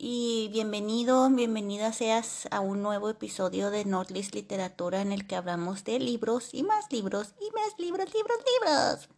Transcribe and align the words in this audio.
y 0.00 0.48
bienvenido, 0.52 1.28
bienvenida 1.28 1.92
seas 1.92 2.46
a 2.52 2.60
un 2.60 2.82
nuevo 2.82 3.10
episodio 3.10 3.70
de 3.70 3.84
Northlist 3.84 4.32
Literatura 4.32 5.02
en 5.02 5.10
el 5.10 5.26
que 5.26 5.34
hablamos 5.34 5.82
de 5.82 5.98
libros 5.98 6.50
y 6.54 6.62
más 6.62 6.92
libros 6.92 7.34
y 7.40 7.50
más 7.52 7.74
libros, 7.78 8.06
libros, 8.14 8.38
libros. 8.62 9.08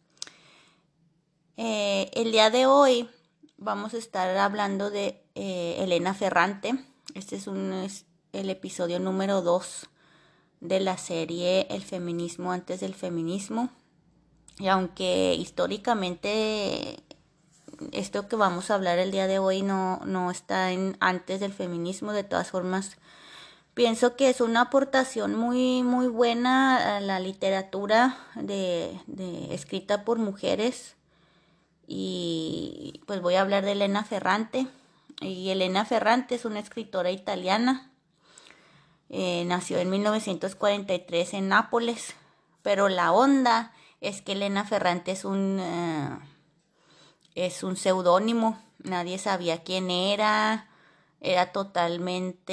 Eh, 1.58 2.10
el 2.14 2.32
día 2.32 2.48
de 2.48 2.64
hoy 2.64 3.10
vamos 3.58 3.92
a 3.92 3.98
estar 3.98 4.34
hablando 4.38 4.88
de 4.88 5.22
eh, 5.34 5.76
Elena 5.80 6.14
Ferrante. 6.14 6.82
Este 7.14 7.36
es, 7.36 7.46
es 7.46 8.06
el 8.32 8.48
episodio 8.48 9.00
número 9.00 9.42
2 9.42 9.86
de 10.60 10.80
la 10.80 10.96
serie 10.96 11.66
El 11.68 11.82
feminismo 11.82 12.52
antes 12.52 12.80
del 12.80 12.94
feminismo. 12.94 13.68
Y 14.58 14.68
aunque 14.68 15.34
históricamente 15.34 16.96
esto 17.92 18.28
que 18.28 18.36
vamos 18.36 18.70
a 18.70 18.74
hablar 18.74 18.98
el 18.98 19.10
día 19.10 19.26
de 19.26 19.38
hoy 19.38 19.62
no, 19.62 20.00
no 20.04 20.30
está 20.30 20.72
en, 20.72 20.96
antes 21.00 21.40
del 21.40 21.52
feminismo, 21.52 22.12
de 22.12 22.24
todas 22.24 22.50
formas, 22.50 22.96
pienso 23.74 24.16
que 24.16 24.28
es 24.28 24.40
una 24.40 24.62
aportación 24.62 25.34
muy, 25.34 25.82
muy 25.82 26.06
buena 26.06 26.96
a 26.96 27.00
la 27.00 27.20
literatura 27.20 28.18
de, 28.34 28.98
escrita 29.50 30.04
por 30.04 30.18
mujeres. 30.18 30.96
Y 31.86 33.00
pues 33.06 33.20
voy 33.20 33.34
a 33.34 33.40
hablar 33.40 33.64
de 33.64 33.72
Elena 33.72 34.04
Ferrante. 34.04 34.66
Y 35.20 35.50
Elena 35.50 35.84
Ferrante 35.84 36.34
es 36.34 36.44
una 36.44 36.60
escritora 36.60 37.10
italiana. 37.10 37.90
Eh, 39.08 39.44
nació 39.46 39.78
en 39.78 39.90
1943 39.90 41.34
en 41.34 41.48
Nápoles. 41.48 42.14
Pero 42.62 42.88
la 42.88 43.12
onda 43.12 43.72
es 44.00 44.22
que 44.22 44.32
Elena 44.32 44.64
Ferrante 44.64 45.12
es 45.12 45.24
un... 45.24 45.58
Uh, 45.58 46.29
es 47.46 47.62
un 47.62 47.76
seudónimo, 47.76 48.58
nadie 48.82 49.18
sabía 49.18 49.62
quién 49.62 49.90
era, 49.90 50.68
era 51.20 51.52
totalmente, 51.52 52.48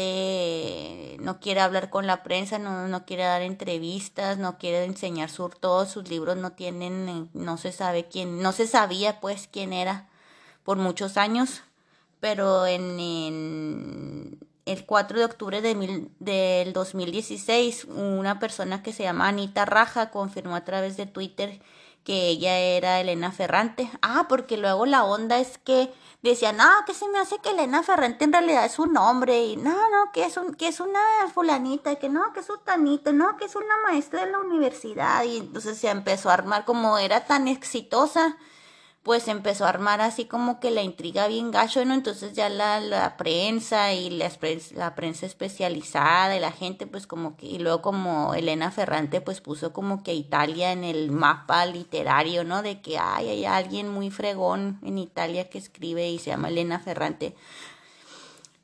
no 1.20 1.40
quiere 1.40 1.62
hablar 1.62 1.90
con 1.90 2.06
la 2.08 2.24
prensa, 2.24 2.60
no, 2.60 2.88
no 2.88 3.06
quiere 3.06 3.24
dar 3.24 3.42
entrevistas, 3.42 4.38
no 4.38 4.58
quiere 4.58 4.86
enseñar 4.86 5.30
su, 5.30 5.50
todos 5.50 5.90
sus 5.90 6.10
libros 6.10 6.38
no 6.38 6.52
tienen, 6.54 7.30
no 7.34 7.58
se 7.58 7.72
sabe 7.72 8.08
quién, 8.08 8.42
no 8.42 8.52
se 8.52 8.68
sabía 8.68 9.20
pues 9.20 9.50
quién 9.52 9.74
era 9.74 10.10
por 10.64 10.78
muchos 10.78 11.18
años, 11.18 11.64
pero 12.20 12.66
en, 12.66 14.38
el 14.66 14.86
4 14.86 15.20
de 15.20 15.26
octubre 15.26 15.62
de 15.62 15.76
mil, 15.76 16.12
del 16.20 16.74
2016, 16.74 17.86
una 17.86 18.40
persona 18.40 18.84
que 18.84 18.92
se 18.92 19.04
llama 19.04 19.30
Anita 19.30 19.64
Raja 19.66 20.12
confirmó 20.12 20.56
a 20.56 20.66
través 20.66 20.98
de 20.98 21.06
Twitter 21.06 21.62
que 22.08 22.30
ella 22.30 22.58
era 22.58 23.02
Elena 23.02 23.34
Ferrante. 23.34 23.92
Ah, 24.02 24.28
porque 24.30 24.56
luego 24.56 24.86
la 24.86 25.04
onda 25.04 25.40
es 25.40 25.58
que 25.58 25.94
decían, 26.22 26.56
no, 26.56 26.64
que 26.86 26.94
se 26.94 27.06
me 27.10 27.20
hace 27.20 27.38
que 27.40 27.50
Elena 27.50 27.84
Ferrante 27.84 28.24
en 28.24 28.32
realidad 28.32 28.64
es 28.64 28.80
un 28.80 28.96
hombre, 28.96 29.44
y 29.44 29.58
no, 29.58 29.74
no, 29.74 30.14
que 30.14 30.24
es, 30.24 30.38
un, 30.38 30.54
que 30.56 30.70
es 30.70 30.80
una 30.80 31.02
fulanita, 31.34 31.98
que 31.98 32.08
no, 32.08 32.32
que 32.32 32.40
es 32.40 32.50
un 32.50 32.60
tanito, 32.64 33.12
no, 33.12 33.36
que 33.36 33.44
es 33.44 33.58
una 33.58 33.76
maestra 33.84 34.24
de 34.24 34.32
la 34.32 34.40
universidad, 34.40 35.26
y 35.26 35.36
entonces 35.36 35.80
se 35.80 35.90
empezó 35.90 36.30
a 36.30 36.36
armar, 36.36 36.64
como 36.64 36.98
era 36.98 37.26
tan 37.26 37.50
exitosa, 37.50 38.38
pues 39.08 39.30
empezó 39.30 39.66
a 39.66 39.70
armar 39.70 40.02
así 40.02 40.26
como 40.26 40.60
que 40.60 40.70
la 40.70 40.84
intriga 40.84 41.28
bien 41.28 41.50
gacho, 41.50 41.86
¿no? 41.86 41.94
Entonces 41.94 42.34
ya 42.34 42.50
la, 42.50 42.82
la 42.82 43.16
prensa 43.16 43.94
y 43.94 44.10
la, 44.10 44.30
la, 44.76 44.96
prensa 44.96 45.26
especializada 45.26 46.36
y 46.36 46.42
la 46.42 46.52
gente, 46.52 46.88
pues 46.88 47.08
como 47.08 47.38
que, 47.38 47.46
y 47.46 47.58
luego 47.58 47.82
como 47.82 48.34
Elena 48.34 48.70
Ferrante, 48.70 49.22
pues 49.22 49.40
puso 49.40 49.72
como 49.72 50.04
que 50.04 50.14
Italia 50.14 50.74
en 50.74 50.84
el 50.84 51.10
mapa 51.10 51.66
literario, 51.66 52.44
¿no? 52.44 52.62
De 52.62 52.82
que 52.82 53.00
ay, 53.00 53.30
hay 53.30 53.46
alguien 53.46 53.88
muy 53.88 54.12
fregón 54.12 54.78
en 54.84 54.98
Italia 54.98 55.50
que 55.50 55.58
escribe 55.58 56.10
y 56.10 56.20
se 56.20 56.32
llama 56.32 56.50
Elena 56.50 56.78
Ferrante. 56.78 57.34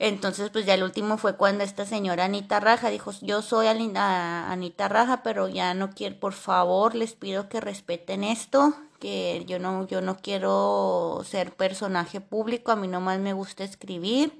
Entonces, 0.06 0.50
pues 0.50 0.66
ya 0.66 0.74
el 0.74 0.84
último 0.84 1.18
fue 1.18 1.38
cuando 1.38 1.64
esta 1.64 1.86
señora 1.86 2.25
Anita 2.25 2.59
Raja 2.59 2.90
dijo, 2.90 3.14
yo 3.22 3.41
soy 3.41 3.68
Anita 3.68 4.90
Raja, 4.90 5.24
pero 5.24 5.47
ya 5.47 5.74
no 5.74 5.91
quiero, 5.91 6.19
por 6.19 6.34
favor, 6.34 6.94
les 6.94 7.14
pido 7.14 7.47
que 7.47 7.62
respeten 7.62 8.25
esto, 8.25 8.74
que 9.00 9.46
yo 9.47 9.59
no, 9.59 9.88
yo 9.88 10.02
no 10.02 10.18
quiero 10.18 11.22
ser 11.25 11.53
personaje 11.56 12.19
público, 12.19 12.74
a 12.74 12.75
mí 12.75 12.90
nomás 12.90 13.19
me 13.19 13.31
gusta 13.31 13.64
escribir 13.64 14.38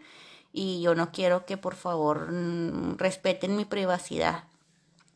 y 0.52 0.82
yo 0.82 0.96
no 0.96 1.14
quiero 1.14 1.46
que 1.46 1.56
por 1.56 1.76
favor 1.76 2.30
mm, 2.30 2.98
respeten 2.98 3.56
mi 3.56 3.64
privacidad. 3.64 4.44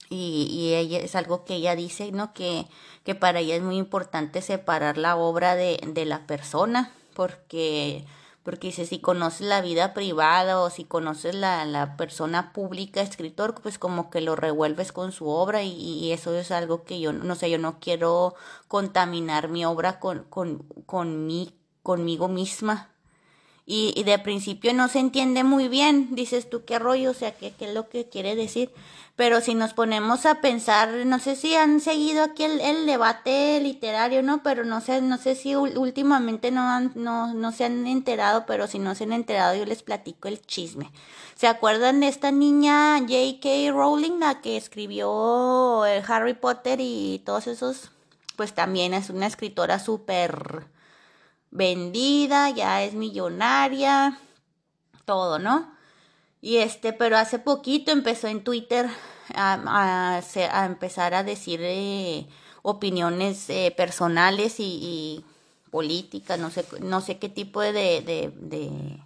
Y, 0.09 0.47
y 0.49 0.75
ella 0.75 0.99
es 0.99 1.15
algo 1.17 1.43
que 1.43 1.55
ella 1.55 1.75
dice, 1.75 2.13
¿no? 2.13 2.33
Que, 2.33 2.67
que 3.03 3.15
para 3.15 3.41
ella 3.41 3.57
es 3.57 3.63
muy 3.63 3.75
importante 3.75 4.41
separar 4.41 4.97
la 4.97 5.17
obra 5.17 5.55
de, 5.55 5.81
de 5.85 6.05
la 6.05 6.25
persona, 6.25 6.93
porque 7.15 8.05
porque 8.47 8.67
dice, 8.67 8.85
si 8.85 8.99
conoces 8.99 9.45
la 9.45 9.59
vida 9.59 9.93
privada 9.93 10.61
o 10.61 10.69
si 10.69 10.85
conoces 10.85 11.35
la, 11.35 11.65
la 11.65 11.97
persona 11.97 12.53
pública, 12.53 13.01
escritor, 13.01 13.55
pues 13.61 13.77
como 13.77 14.09
que 14.09 14.21
lo 14.21 14.37
revuelves 14.37 14.93
con 14.93 15.11
su 15.11 15.27
obra 15.27 15.63
y, 15.63 15.73
y, 15.73 16.13
eso 16.13 16.33
es 16.33 16.51
algo 16.51 16.85
que 16.85 17.01
yo, 17.01 17.11
no 17.11 17.35
sé, 17.35 17.49
yo 17.51 17.57
no 17.57 17.81
quiero 17.81 18.35
contaminar 18.69 19.49
mi 19.49 19.65
obra 19.65 19.99
con, 19.99 20.23
con, 20.29 20.59
con 20.85 21.27
mí, 21.27 21.55
conmigo 21.83 22.29
misma. 22.29 22.89
Y, 23.69 23.93
y 23.97 24.03
de 24.03 24.17
principio 24.17 24.73
no 24.73 24.87
se 24.87 24.99
entiende 24.99 25.43
muy 25.43 25.67
bien, 25.67 26.15
dices 26.15 26.49
tú 26.49 26.63
qué 26.63 26.79
rollo, 26.79 27.11
o 27.11 27.13
sea, 27.13 27.35
qué, 27.35 27.51
qué 27.51 27.65
es 27.65 27.73
lo 27.73 27.89
que 27.89 28.07
quiere 28.07 28.35
decir. 28.35 28.71
Pero 29.17 29.41
si 29.41 29.55
nos 29.55 29.73
ponemos 29.73 30.27
a 30.27 30.41
pensar, 30.41 30.89
no 31.07 31.17
sé 31.17 31.35
si 31.35 31.55
han 31.55 31.81
seguido 31.81 32.23
aquí 32.23 32.43
el, 32.43 32.61
el 32.61 32.85
debate 32.85 33.59
literario, 33.59 34.21
¿no? 34.21 34.43
Pero 34.43 34.63
no 34.63 34.79
sé, 34.79 35.01
no 35.01 35.17
sé 35.17 35.33
si 35.33 35.55
últimamente 35.55 36.51
no, 36.51 36.61
han, 36.61 36.91
no, 36.93 37.33
no 37.33 37.51
se 37.51 37.65
han 37.65 37.87
enterado, 37.87 38.45
pero 38.45 38.67
si 38.67 38.77
no 38.77 38.93
se 38.93 39.05
han 39.05 39.13
enterado 39.13 39.55
yo 39.55 39.65
les 39.65 39.81
platico 39.81 40.27
el 40.27 40.39
chisme. 40.45 40.91
¿Se 41.35 41.47
acuerdan 41.47 41.99
de 41.99 42.09
esta 42.09 42.31
niña 42.31 42.99
J.K. 42.99 43.71
Rowling, 43.71 44.19
la 44.19 44.39
que 44.39 44.55
escribió 44.55 45.81
Harry 45.83 46.35
Potter 46.35 46.79
y 46.79 47.19
todos 47.25 47.47
esos? 47.47 47.89
Pues 48.35 48.53
también 48.53 48.93
es 48.93 49.09
una 49.09 49.25
escritora 49.25 49.79
súper 49.79 50.67
vendida, 51.51 52.49
ya 52.49 52.83
es 52.83 52.93
millonaria, 52.93 54.19
todo, 55.05 55.39
¿no? 55.39 55.71
Y 56.41 56.57
este, 56.57 56.93
pero 56.93 57.17
hace 57.17 57.39
poquito 57.39 57.91
empezó 57.91 58.27
en 58.27 58.43
Twitter 58.43 58.87
a, 59.35 60.21
empezar 60.65 61.13
a 61.13 61.23
decir 61.23 61.59
eh, 61.63 62.27
opiniones 62.61 63.49
eh, 63.49 63.73
personales 63.75 64.55
y, 64.59 65.25
políticas, 65.71 66.39
no 66.39 66.49
sé, 66.49 66.65
no 66.79 67.01
sé 67.01 67.19
qué 67.19 67.27
tipo 67.27 67.59
de, 67.61 67.73
de, 67.73 68.33
de, 68.35 69.03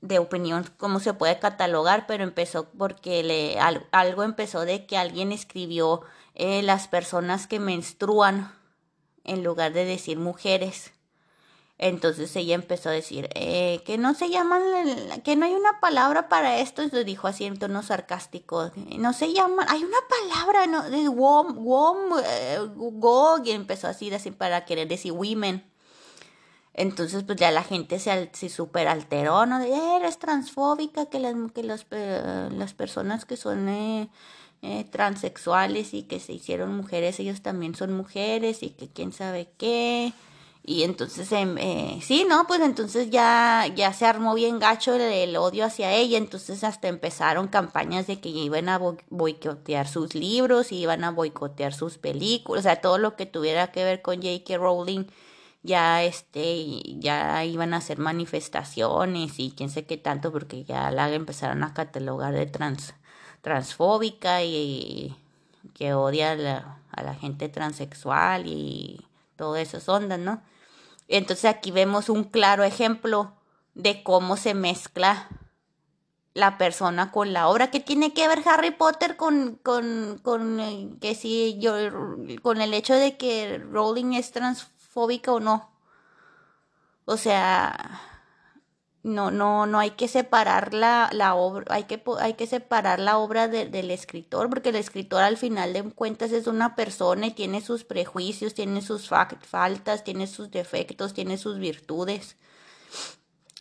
de, 0.00 0.18
opinión, 0.20 0.64
cómo 0.76 1.00
se 1.00 1.14
puede 1.14 1.40
catalogar, 1.40 2.06
pero 2.06 2.22
empezó 2.22 2.68
porque 2.78 3.24
le, 3.24 3.58
algo 3.90 4.22
empezó 4.22 4.64
de 4.64 4.86
que 4.86 4.96
alguien 4.96 5.32
escribió 5.32 6.02
eh, 6.36 6.62
las 6.62 6.86
personas 6.86 7.48
que 7.48 7.58
menstruan 7.58 8.52
en 9.24 9.42
lugar 9.42 9.72
de 9.72 9.84
decir 9.84 10.18
mujeres. 10.18 10.92
Entonces 11.82 12.34
ella 12.36 12.54
empezó 12.54 12.90
a 12.90 12.92
decir 12.92 13.28
eh, 13.34 13.82
que 13.84 13.98
no 13.98 14.14
se 14.14 14.30
llaman, 14.30 14.62
que 15.24 15.34
no 15.34 15.46
hay 15.46 15.52
una 15.52 15.80
palabra 15.80 16.28
para 16.28 16.58
esto. 16.58 16.82
Entonces 16.82 17.04
dijo 17.04 17.26
así 17.26 17.44
en 17.44 17.58
tono 17.58 17.82
sarcástico, 17.82 18.70
no 18.98 19.12
se 19.12 19.32
llaman, 19.32 19.66
hay 19.68 19.82
una 19.82 19.96
palabra, 20.08 20.66
no, 20.68 20.88
de 20.88 21.08
wom, 21.08 21.58
wom, 21.58 22.18
eh, 22.24 22.58
go, 22.74 23.42
y 23.44 23.50
empezó 23.50 23.88
así, 23.88 24.14
así 24.14 24.30
para 24.30 24.64
querer 24.64 24.86
decir 24.86 25.12
women. 25.12 25.64
Entonces, 26.74 27.24
pues 27.24 27.36
ya 27.38 27.50
la 27.50 27.64
gente 27.64 27.98
se, 27.98 28.30
se 28.32 28.48
super 28.48 28.88
alteró, 28.88 29.44
¿no? 29.44 29.58
De, 29.58 29.96
eres 29.96 30.18
transfóbica, 30.18 31.06
que 31.06 31.18
las, 31.18 31.34
que 31.52 31.64
los, 31.64 31.84
eh, 31.90 32.48
las 32.52 32.74
personas 32.74 33.24
que 33.24 33.36
son, 33.36 33.68
eh, 33.68 34.08
eh, 34.62 34.84
transexuales 34.84 35.92
y 35.92 36.04
que 36.04 36.20
se 36.20 36.32
hicieron 36.32 36.76
mujeres, 36.76 37.18
ellos 37.18 37.42
también 37.42 37.74
son 37.74 37.92
mujeres 37.92 38.62
y 38.62 38.70
que 38.70 38.88
quién 38.88 39.12
sabe 39.12 39.50
qué. 39.58 40.12
Y 40.64 40.84
entonces, 40.84 41.32
em, 41.32 41.58
eh, 41.58 41.98
sí, 42.02 42.24
¿no? 42.28 42.46
Pues 42.46 42.60
entonces 42.60 43.10
ya, 43.10 43.66
ya 43.74 43.92
se 43.92 44.06
armó 44.06 44.34
bien 44.34 44.60
gacho 44.60 44.94
el, 44.94 45.36
odio 45.36 45.64
hacia 45.64 45.92
ella, 45.92 46.18
entonces 46.18 46.62
hasta 46.62 46.86
empezaron 46.86 47.48
campañas 47.48 48.06
de 48.06 48.20
que 48.20 48.28
iban 48.28 48.68
a 48.68 48.78
boicotear 49.10 49.88
sus 49.88 50.14
libros, 50.14 50.70
y 50.70 50.76
iban 50.76 51.02
a 51.02 51.10
boicotear 51.10 51.74
sus 51.74 51.98
películas, 51.98 52.60
o 52.60 52.62
sea, 52.62 52.80
todo 52.80 52.98
lo 52.98 53.16
que 53.16 53.26
tuviera 53.26 53.72
que 53.72 53.84
ver 53.84 54.02
con 54.02 54.16
J.K. 54.22 54.56
Rowling, 54.58 55.06
ya 55.64 56.04
este, 56.04 56.80
ya 57.00 57.44
iban 57.44 57.74
a 57.74 57.78
hacer 57.78 57.98
manifestaciones 57.98 59.38
y 59.38 59.52
quién 59.56 59.70
sé 59.70 59.84
qué 59.84 59.96
tanto, 59.96 60.32
porque 60.32 60.64
ya 60.64 60.90
la 60.92 61.12
empezaron 61.12 61.64
a 61.64 61.74
catalogar 61.74 62.34
de 62.34 62.46
trans, 62.46 62.94
transfóbica 63.42 64.42
y, 64.44 65.16
que 65.74 65.94
odia 65.94 66.32
a 66.32 66.36
la, 66.36 66.78
a 66.92 67.02
la 67.02 67.14
gente 67.14 67.48
transexual 67.48 68.46
y 68.46 69.06
todas 69.36 69.62
esas 69.62 69.88
ondas, 69.88 70.18
¿no? 70.18 70.42
Entonces 71.12 71.44
aquí 71.44 71.70
vemos 71.70 72.08
un 72.08 72.24
claro 72.24 72.64
ejemplo 72.64 73.34
de 73.74 74.02
cómo 74.02 74.38
se 74.38 74.54
mezcla 74.54 75.28
la 76.32 76.56
persona 76.56 77.10
con 77.10 77.34
la 77.34 77.48
obra. 77.48 77.70
¿Qué 77.70 77.80
tiene 77.80 78.14
que 78.14 78.26
ver 78.28 78.42
Harry 78.46 78.70
Potter 78.70 79.16
con, 79.16 79.56
con, 79.62 80.18
con 80.22 80.96
que 81.02 81.14
si 81.14 81.58
yo 81.58 81.74
con 82.40 82.62
el 82.62 82.72
hecho 82.72 82.94
de 82.94 83.18
que 83.18 83.58
Rowling 83.58 84.14
es 84.14 84.32
transfóbica 84.32 85.32
o 85.32 85.40
no? 85.40 85.70
O 87.04 87.18
sea, 87.18 88.00
no, 89.02 89.32
no, 89.32 89.66
no 89.66 89.80
hay 89.80 89.90
que 89.90 90.06
separar 90.06 90.74
la, 90.74 91.10
la 91.12 91.34
obra, 91.34 91.64
hay 91.74 91.84
que, 91.84 92.00
hay 92.20 92.34
que 92.34 92.46
separar 92.46 93.00
la 93.00 93.18
obra 93.18 93.48
del 93.48 93.90
escritor, 93.90 94.48
porque 94.48 94.68
el 94.68 94.76
escritor 94.76 95.22
al 95.22 95.36
final 95.36 95.72
de 95.72 95.82
cuentas 95.82 96.30
es 96.32 96.46
una 96.46 96.76
persona 96.76 97.26
y 97.26 97.32
tiene 97.32 97.60
sus 97.60 97.84
prejuicios, 97.84 98.54
tiene 98.54 98.80
sus 98.80 99.08
faltas, 99.08 100.04
tiene 100.04 100.26
sus 100.26 100.50
defectos, 100.50 101.14
tiene 101.14 101.36
sus 101.36 101.58
virtudes. 101.58 102.36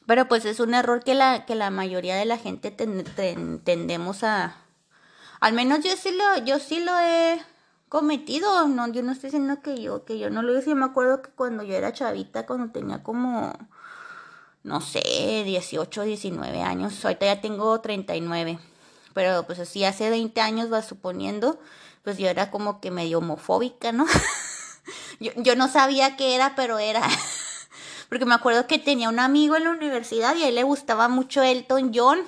Pero 0.06 0.28
pues 0.28 0.46
es 0.46 0.60
un 0.60 0.74
error 0.74 1.04
que 1.04 1.16
la, 1.16 1.46
que 1.46 1.56
la 1.56 1.70
mayoría 1.70 2.16
de 2.16 2.26
la 2.26 2.38
gente 2.38 2.72
tendemos 2.72 4.24
a... 4.24 4.58
Al 5.40 5.54
menos 5.54 5.84
yo 5.84 5.96
sí 5.96 6.12
lo, 6.12 6.46
yo 6.46 6.60
sí 6.60 6.80
lo 6.84 7.00
he 7.00 7.42
cometido, 7.90 8.68
no, 8.68 8.88
yo 8.90 9.02
no 9.02 9.12
estoy 9.12 9.30
diciendo 9.30 9.62
que 9.62 9.82
yo, 9.82 10.06
que 10.06 10.20
yo 10.20 10.30
no 10.30 10.44
lo 10.44 10.58
hice, 10.58 10.70
yo 10.70 10.76
me 10.76 10.86
acuerdo 10.86 11.22
que 11.24 11.32
cuando 11.32 11.64
yo 11.64 11.74
era 11.74 11.94
chavita, 11.94 12.46
cuando 12.46 12.72
tenía 12.72 13.02
como 13.04 13.54
no 14.64 14.82
sé, 14.82 15.44
18, 15.46 16.04
19 16.04 16.62
años. 16.62 17.04
Ahorita 17.04 17.26
ya 17.26 17.42
tengo 17.42 17.80
39. 17.82 18.60
Pero 19.14 19.44
pues 19.46 19.60
así 19.60 19.84
hace 19.84 20.10
20 20.10 20.40
años, 20.42 20.72
va 20.72 20.82
suponiendo, 20.82 21.60
pues 22.04 22.18
yo 22.18 22.28
era 22.28 22.50
como 22.52 22.80
que 22.80 22.92
medio 22.92 23.18
homofóbica, 23.18 23.92
¿no? 23.92 24.06
yo, 25.20 25.32
yo 25.36 25.56
no 25.56 25.68
sabía 25.68 26.16
qué 26.16 26.36
era, 26.36 26.56
pero 26.56 26.80
era. 26.80 27.02
Porque 28.10 28.26
me 28.26 28.36
acuerdo 28.36 28.68
que 28.68 28.80
tenía 28.80 29.10
un 29.10 29.20
amigo 29.20 29.56
en 29.56 29.66
la 29.66 29.72
universidad 29.72 30.36
y 30.36 30.44
a 30.44 30.50
él 30.50 30.56
le 30.56 30.64
gustaba 30.64 31.08
mucho 31.08 31.44
Elton 31.44 31.92
John. 31.94 32.20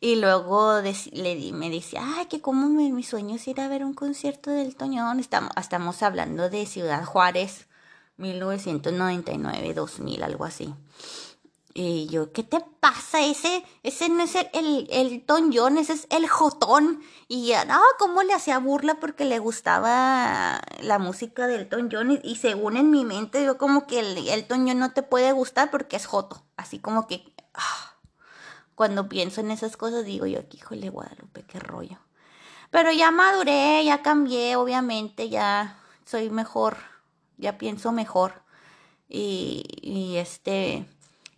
Y 0.00 0.16
luego 0.16 0.80
le, 0.80 1.52
me 1.52 1.70
dice, 1.70 1.96
ay, 1.98 2.26
que 2.26 2.40
como 2.40 2.68
mi, 2.68 3.02
sueño 3.04 3.36
es 3.36 3.46
ir 3.46 3.60
a 3.60 3.68
ver 3.68 3.84
un 3.84 3.94
concierto 3.94 4.50
de 4.50 4.62
Elton 4.62 4.98
John. 4.98 5.20
Estamos, 5.20 5.52
estamos 5.56 6.02
hablando 6.02 6.50
de 6.50 6.66
Ciudad 6.66 7.04
Juárez. 7.04 7.66
1999, 8.22 9.74
2000, 9.74 10.22
algo 10.22 10.44
así. 10.44 10.72
Y 11.74 12.06
yo, 12.08 12.32
¿qué 12.32 12.42
te 12.42 12.60
pasa? 12.80 13.20
Ese, 13.24 13.64
ese 13.82 14.10
no 14.10 14.22
es 14.22 14.34
el, 14.34 14.48
el, 14.52 14.88
el 14.90 15.24
Ton 15.24 15.50
John, 15.54 15.78
ese 15.78 15.94
es 15.94 16.06
el 16.10 16.28
Jotón. 16.28 17.00
Y 17.28 17.46
ya, 17.46 17.64
no, 17.64 17.80
¿cómo 17.98 18.22
le 18.22 18.34
hacía 18.34 18.58
burla 18.58 19.00
porque 19.00 19.24
le 19.24 19.38
gustaba 19.38 20.60
la 20.82 20.98
música 20.98 21.46
del 21.46 21.62
Elton 21.62 21.88
John? 21.90 22.20
Y, 22.22 22.36
según 22.36 22.76
en 22.76 22.90
mi 22.90 23.04
mente, 23.04 23.42
yo 23.44 23.56
como 23.56 23.86
que 23.86 24.00
el 24.00 24.46
John 24.48 24.78
no 24.78 24.92
te 24.92 25.02
puede 25.02 25.32
gustar 25.32 25.70
porque 25.70 25.96
es 25.96 26.06
Joto. 26.06 26.44
Así 26.56 26.78
como 26.78 27.06
que, 27.06 27.24
ah, 27.54 27.94
cuando 28.74 29.08
pienso 29.08 29.40
en 29.40 29.50
esas 29.50 29.76
cosas, 29.78 30.04
digo 30.04 30.26
yo, 30.26 30.40
híjole, 30.50 30.90
Guadalupe, 30.90 31.44
qué 31.44 31.58
rollo. 31.58 31.98
Pero 32.70 32.92
ya 32.92 33.10
maduré, 33.10 33.82
ya 33.84 34.02
cambié, 34.02 34.56
obviamente, 34.56 35.30
ya 35.30 35.78
soy 36.04 36.28
mejor 36.28 36.91
ya 37.38 37.58
pienso 37.58 37.92
mejor. 37.92 38.42
Y, 39.08 39.64
y 39.82 40.16
este, 40.16 40.86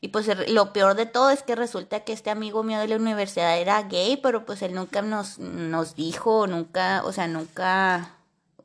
y 0.04 0.08
pues 0.08 0.28
lo 0.50 0.74
peor 0.74 0.96
de 0.96 1.06
todo 1.06 1.30
es 1.30 1.42
que 1.42 1.56
resulta 1.56 2.00
que 2.00 2.12
este 2.12 2.28
amigo 2.28 2.62
mío 2.62 2.78
de 2.78 2.88
la 2.88 2.96
universidad 2.96 3.58
era 3.58 3.82
gay, 3.84 4.18
pero 4.18 4.44
pues 4.44 4.60
él 4.60 4.74
nunca 4.74 5.00
nos, 5.00 5.38
nos 5.38 5.94
dijo, 5.94 6.46
nunca, 6.46 7.02
o 7.06 7.12
sea, 7.12 7.26
nunca, 7.26 8.10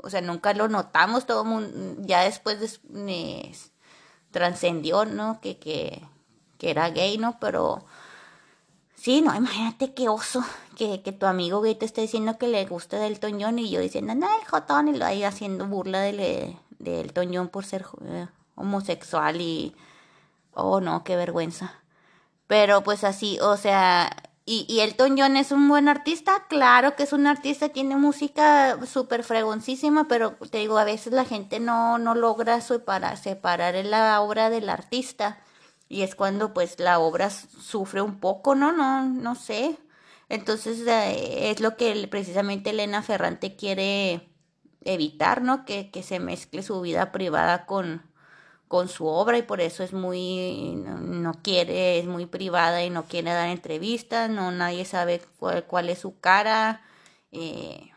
o 0.04 0.10
sea, 0.10 0.20
nunca 0.20 0.54
lo 0.54 0.68
notamos, 0.68 1.26
todo 1.26 1.46
mundo, 1.46 1.96
ya 2.06 2.24
después 2.24 2.60
de, 2.60 3.56
trascendió, 4.32 5.06
¿no? 5.06 5.40
Que, 5.40 5.58
que, 5.58 6.02
que 6.58 6.72
era 6.72 6.90
gay, 6.90 7.18
¿no? 7.18 7.40
Pero 7.40 7.86
sí, 8.96 9.22
no, 9.22 9.34
imagínate 9.34 9.94
qué 9.94 10.10
oso 10.10 10.44
que, 10.75 11.02
que 11.02 11.14
tu 11.14 11.25
amigo 11.25 11.62
gay 11.62 11.75
te 11.75 11.86
esté 11.86 12.02
diciendo 12.02 12.38
que 12.38 12.50
le 12.50 12.66
gusta 12.66 13.00
del 13.00 13.22
toñón 13.22 13.60
y 13.60 13.70
yo 13.70 13.80
diciendo, 13.80 14.14
no, 14.14 14.28
el 14.42 14.46
jotón, 14.46 14.90
y 14.90 14.98
lo 14.98 15.06
ahí 15.06 15.24
haciendo 15.24 15.68
burla 15.68 16.02
de, 16.02 16.58
de 16.80 17.02
Elton 17.02 17.31
John 17.34 17.50
por 17.50 17.66
ser 17.66 17.86
eh, 18.06 18.28
homosexual 18.56 19.40
y... 19.42 19.76
Oh, 20.54 20.81
no, 20.81 21.04
qué 21.04 21.16
vergüenza. 21.16 21.76
Pero 22.48 22.84
pues 22.84 23.04
así, 23.04 23.40
o 23.40 23.56
sea, 23.56 24.10
y, 24.46 24.66
y 24.68 24.80
Elton 24.80 25.16
John 25.16 25.38
es 25.38 25.52
un 25.52 25.70
buen 25.70 25.88
artista, 25.88 26.48
claro 26.50 26.96
que 26.96 27.04
es 27.04 27.14
un 27.14 27.28
artista, 27.28 27.70
tiene 27.70 27.96
música 27.98 28.80
súper 28.88 29.24
fregoncísima, 29.24 30.08
pero 30.08 30.38
te 30.50 30.58
digo, 30.58 30.80
a 30.80 30.86
veces 30.86 31.14
la 31.14 31.24
gente 31.24 31.60
no, 31.60 32.00
no 32.00 32.16
logra 32.16 32.60
separar, 32.60 33.18
separar 33.18 33.75
la 33.86 34.20
obra 34.22 34.50
del 34.50 34.70
artista. 34.70 35.38
Y 35.88 36.02
es 36.02 36.16
cuando 36.16 36.52
pues 36.54 36.80
la 36.80 36.98
obra 36.98 37.30
sufre 37.30 38.02
un 38.02 38.20
poco, 38.20 38.56
¿no? 38.56 38.72
No, 38.72 39.04
no 39.04 39.36
sé. 39.36 39.78
Entonces 40.30 40.80
eh, 40.88 41.52
es 41.52 41.60
lo 41.60 41.78
que 41.78 42.08
precisamente 42.10 42.72
Elena 42.72 43.04
Ferrante 43.04 43.56
quiere 43.56 44.29
evitar, 44.94 45.41
¿no? 45.41 45.65
Que, 45.65 45.91
que 45.91 46.03
se 46.03 46.19
mezcle 46.19 46.63
su 46.63 46.81
vida 46.81 47.12
privada 47.12 47.65
con, 47.65 48.03
con 48.69 48.88
su 48.88 49.08
obra 49.08 49.38
y 49.38 49.41
por 49.41 49.62
eso 49.62 49.84
es 49.84 49.93
muy, 49.93 50.75
no, 50.75 51.34
quiere, 51.41 52.00
es 52.00 52.05
muy 52.05 52.27
privada 52.27 52.84
y 52.84 52.91
no 52.91 53.05
quiere 53.05 53.31
dar 53.31 53.50
entrevistas, 53.50 54.29
no, 54.29 54.51
nadie 54.51 54.86
sabe 54.86 55.22
cuál, 55.39 55.89
es 55.89 56.00
su 56.00 56.19
cara. 56.19 56.84
Eh, 57.31 57.91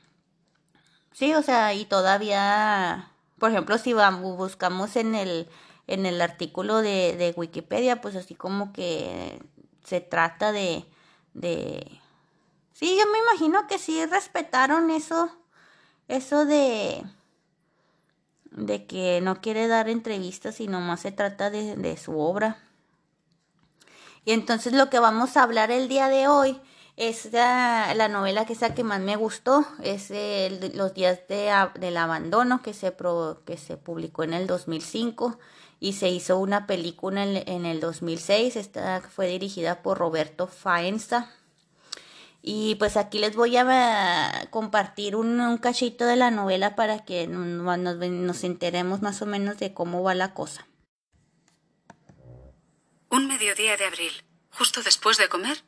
sí, 1.12 1.34
o 1.34 1.42
sea, 1.42 1.74
y 1.74 1.84
todavía, 1.84 3.12
por 3.38 3.50
ejemplo, 3.50 3.76
si 3.76 3.92
buscamos 3.92 4.96
en 4.96 5.14
el, 5.14 5.48
en 5.86 6.06
el 6.06 6.22
artículo 6.22 6.78
de, 6.78 7.16
de 7.16 7.34
Wikipedia, 7.36 8.00
pues 8.00 8.16
así 8.16 8.34
como 8.34 8.72
que 8.72 9.42
se 9.84 10.00
trata 10.00 10.52
de, 10.52 10.86
de... 11.34 12.00
Sí, 12.72 12.96
yo 12.98 13.04
me 13.12 13.18
imagino 13.18 13.66
que 13.66 13.78
sí 13.78 14.04
respetaron 14.06 14.90
eso 14.90 15.41
eso 16.12 16.44
de 16.44 17.02
de 18.54 18.86
que 18.86 19.20
no 19.20 19.40
quiere 19.40 19.66
dar 19.66 19.88
entrevistas 19.88 20.60
y 20.60 20.68
nomás 20.68 21.00
se 21.00 21.12
trata 21.12 21.50
de, 21.50 21.96
su 21.96 22.18
obra. 22.18 22.58
Y 24.24 24.32
entonces 24.32 24.72
lo 24.72 24.90
que 24.90 24.98
vamos 24.98 25.36
a 25.36 25.42
hablar 25.42 25.70
el 25.70 25.88
día 25.88 26.08
de 26.08 26.28
hoy 26.28 26.60
es 26.96 27.32
la, 27.32 28.08
novela 28.08 28.44
que 28.44 28.52
es 28.52 28.60
la 28.60 28.74
que 28.74 28.84
más 28.84 29.00
me 29.00 29.16
gustó, 29.16 29.64
es 29.82 30.12
Los 30.74 30.94
días 30.94 31.20
de, 31.28 31.52
del 31.80 31.96
abandono 31.96 32.62
que 32.62 32.74
se, 32.74 32.94
que 33.44 33.56
se 33.56 33.76
publicó 33.76 34.22
en 34.22 34.34
el 34.34 34.46
2005 34.46 35.38
y 35.80 35.94
se 35.94 36.10
hizo 36.10 36.38
una 36.38 36.66
película 36.66 37.24
en, 37.24 37.42
en 37.48 37.66
el 37.66 37.80
2006. 37.80 38.56
Esta 38.56 39.00
fue 39.00 39.26
dirigida 39.26 39.82
por 39.82 39.98
Roberto 39.98 40.46
Faenza. 40.46 41.30
Y 42.44 42.74
pues 42.74 42.96
aquí 42.96 43.20
les 43.20 43.36
voy 43.36 43.56
a 43.56 44.48
compartir 44.50 45.14
un, 45.14 45.58
cachito 45.58 46.04
de 46.04 46.16
la 46.16 46.32
novela 46.32 46.74
para 46.74 47.04
que 47.04 47.28
nos, 47.28 47.88
nos 47.88 48.44
enteremos 48.44 49.00
más 49.00 49.22
o 49.22 49.26
menos 49.26 49.58
de 49.58 49.72
cómo 49.72 50.02
va 50.02 50.16
la 50.16 50.34
cosa. 50.34 50.66
Un 53.08 53.28
mediodía 53.28 53.76
de 53.76 53.84
abril, 53.84 54.24
justo 54.50 54.82
después 54.82 55.18
de 55.18 55.28
comer, 55.28 55.62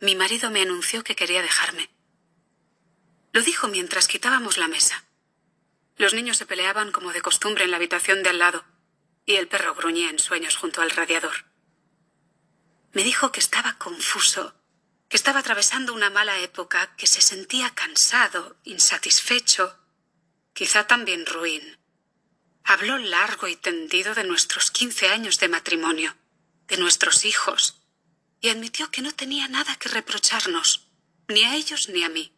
mi 0.00 0.14
marido 0.14 0.50
me 0.50 0.62
anunció 0.62 1.04
que 1.04 1.14
quería 1.14 1.42
dejarme. 1.42 1.90
Lo 3.32 3.42
dijo 3.42 3.68
mientras 3.68 4.08
quitábamos 4.08 4.56
la 4.56 4.68
mesa. 4.68 5.04
Los 5.96 6.14
niños 6.14 6.38
se 6.38 6.46
peleaban 6.46 6.90
como 6.90 7.12
de 7.12 7.20
costumbre 7.20 7.64
en 7.64 7.70
la 7.70 7.76
habitación 7.76 8.22
de 8.22 8.30
al 8.30 8.38
lado, 8.38 8.64
y 9.26 9.34
el 9.36 9.48
perro 9.48 9.74
gruñía 9.74 10.08
en 10.08 10.18
sueños 10.18 10.56
junto 10.56 10.80
al 10.80 10.90
radiador. 10.90 11.44
Me 12.92 13.04
dijo 13.04 13.30
que 13.30 13.40
estaba 13.40 13.76
confuso 13.76 14.54
que 15.08 15.16
estaba 15.16 15.40
atravesando 15.40 15.94
una 15.94 16.10
mala 16.10 16.38
época, 16.40 16.94
que 16.96 17.06
se 17.06 17.22
sentía 17.22 17.74
cansado, 17.74 18.56
insatisfecho, 18.64 19.78
quizá 20.52 20.86
también 20.86 21.24
ruin. 21.24 21.78
Habló 22.64 22.98
largo 22.98 23.48
y 23.48 23.56
tendido 23.56 24.14
de 24.14 24.24
nuestros 24.24 24.70
quince 24.70 25.08
años 25.08 25.38
de 25.40 25.48
matrimonio, 25.48 26.14
de 26.66 26.76
nuestros 26.76 27.24
hijos, 27.24 27.80
y 28.40 28.50
admitió 28.50 28.90
que 28.90 29.00
no 29.00 29.12
tenía 29.12 29.48
nada 29.48 29.76
que 29.76 29.88
reprocharnos, 29.88 30.88
ni 31.28 31.44
a 31.44 31.54
ellos 31.56 31.88
ni 31.88 32.04
a 32.04 32.10
mí. 32.10 32.34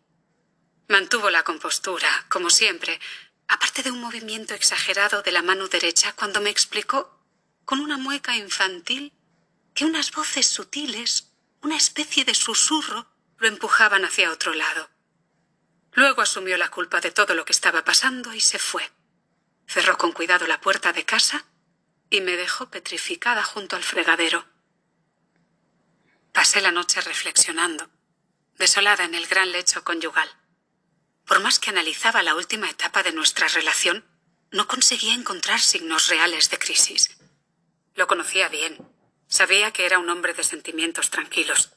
Mantuvo 0.89 1.31
la 1.31 1.43
compostura, 1.43 2.27
como 2.29 2.51
siempre, 2.51 3.01
aparte 3.49 3.83
de 3.83 3.91
un 3.91 4.01
movimiento 4.01 4.55
exagerado 4.55 5.23
de 5.23 5.33
la 5.33 5.43
mano 5.43 5.67
derecha 5.67 6.13
cuando 6.15 6.41
me 6.41 6.51
explicó, 6.51 7.21
con 7.65 7.81
una 7.81 7.99
mueca 7.99 8.37
infantil, 8.37 9.13
que 9.75 9.85
unas 9.85 10.13
voces 10.13 10.47
sutiles, 10.47 11.30
una 11.63 11.77
especie 11.77 12.25
de 12.25 12.35
susurro, 12.35 13.07
lo 13.39 13.49
empujaban 13.49 14.05
hacia 14.05 14.31
otro 14.31 14.55
lado. 14.55 14.91
Luego 15.93 16.23
asumió 16.23 16.57
la 16.57 16.71
culpa 16.71 17.01
de 17.01 17.11
todo 17.11 17.35
lo 17.35 17.45
que 17.45 17.53
estaba 17.53 17.85
pasando 17.85 18.33
y 18.35 18.41
se 18.41 18.59
fue. 18.59 18.91
Cerró 19.67 19.99
con 19.99 20.13
cuidado 20.13 20.47
la 20.47 20.61
puerta 20.61 20.93
de 20.93 21.05
casa 21.05 21.45
y 22.11 22.21
me 22.21 22.37
dejó 22.37 22.71
petrificada 22.71 23.43
junto 23.43 23.77
al 23.77 23.85
fregadero. 23.85 24.47
Pasé 26.33 26.61
la 26.61 26.73
noche 26.73 27.01
reflexionando, 27.01 27.91
desolada 28.57 29.05
en 29.05 29.15
el 29.15 29.27
gran 29.27 29.53
lecho 29.53 29.85
conyugal. 29.85 30.29
Por 31.27 31.41
más 31.41 31.59
que 31.59 31.71
analizaba 31.71 32.23
la 32.23 32.35
última 32.35 32.69
etapa 32.69 33.03
de 33.03 33.13
nuestra 33.13 33.49
relación, 33.49 34.05
no 34.51 34.67
conseguía 34.67 35.15
encontrar 35.15 35.61
signos 35.61 36.09
reales 36.09 36.51
de 36.51 36.59
crisis. 36.59 37.17
Lo 37.95 38.07
conocía 38.07 38.49
bien. 38.49 38.79
Sabía 39.31 39.71
que 39.71 39.87
era 39.87 40.01
un 40.01 40.11
hombre 40.11 40.35
de 40.35 40.43
sentimientos 40.43 41.09
tranquilos. 41.09 41.71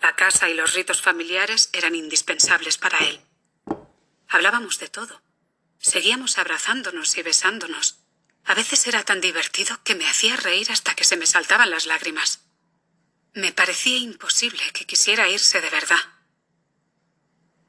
La 0.00 0.16
casa 0.16 0.48
y 0.48 0.54
los 0.54 0.74
ritos 0.74 1.00
familiares 1.00 1.70
eran 1.72 1.94
indispensables 1.94 2.76
para 2.76 2.98
él. 2.98 3.20
Hablábamos 4.28 4.80
de 4.80 4.88
todo. 4.88 5.22
Seguíamos 5.78 6.38
abrazándonos 6.38 7.16
y 7.16 7.22
besándonos. 7.22 8.00
A 8.44 8.54
veces 8.54 8.84
era 8.88 9.04
tan 9.04 9.20
divertido 9.20 9.80
que 9.84 9.94
me 9.94 10.08
hacía 10.08 10.36
reír 10.36 10.72
hasta 10.72 10.96
que 10.96 11.04
se 11.04 11.16
me 11.16 11.26
saltaban 11.26 11.70
las 11.70 11.86
lágrimas. 11.86 12.40
Me 13.32 13.52
parecía 13.52 13.98
imposible 13.98 14.62
que 14.72 14.84
quisiera 14.84 15.28
irse 15.28 15.60
de 15.60 15.70
verdad. 15.70 16.00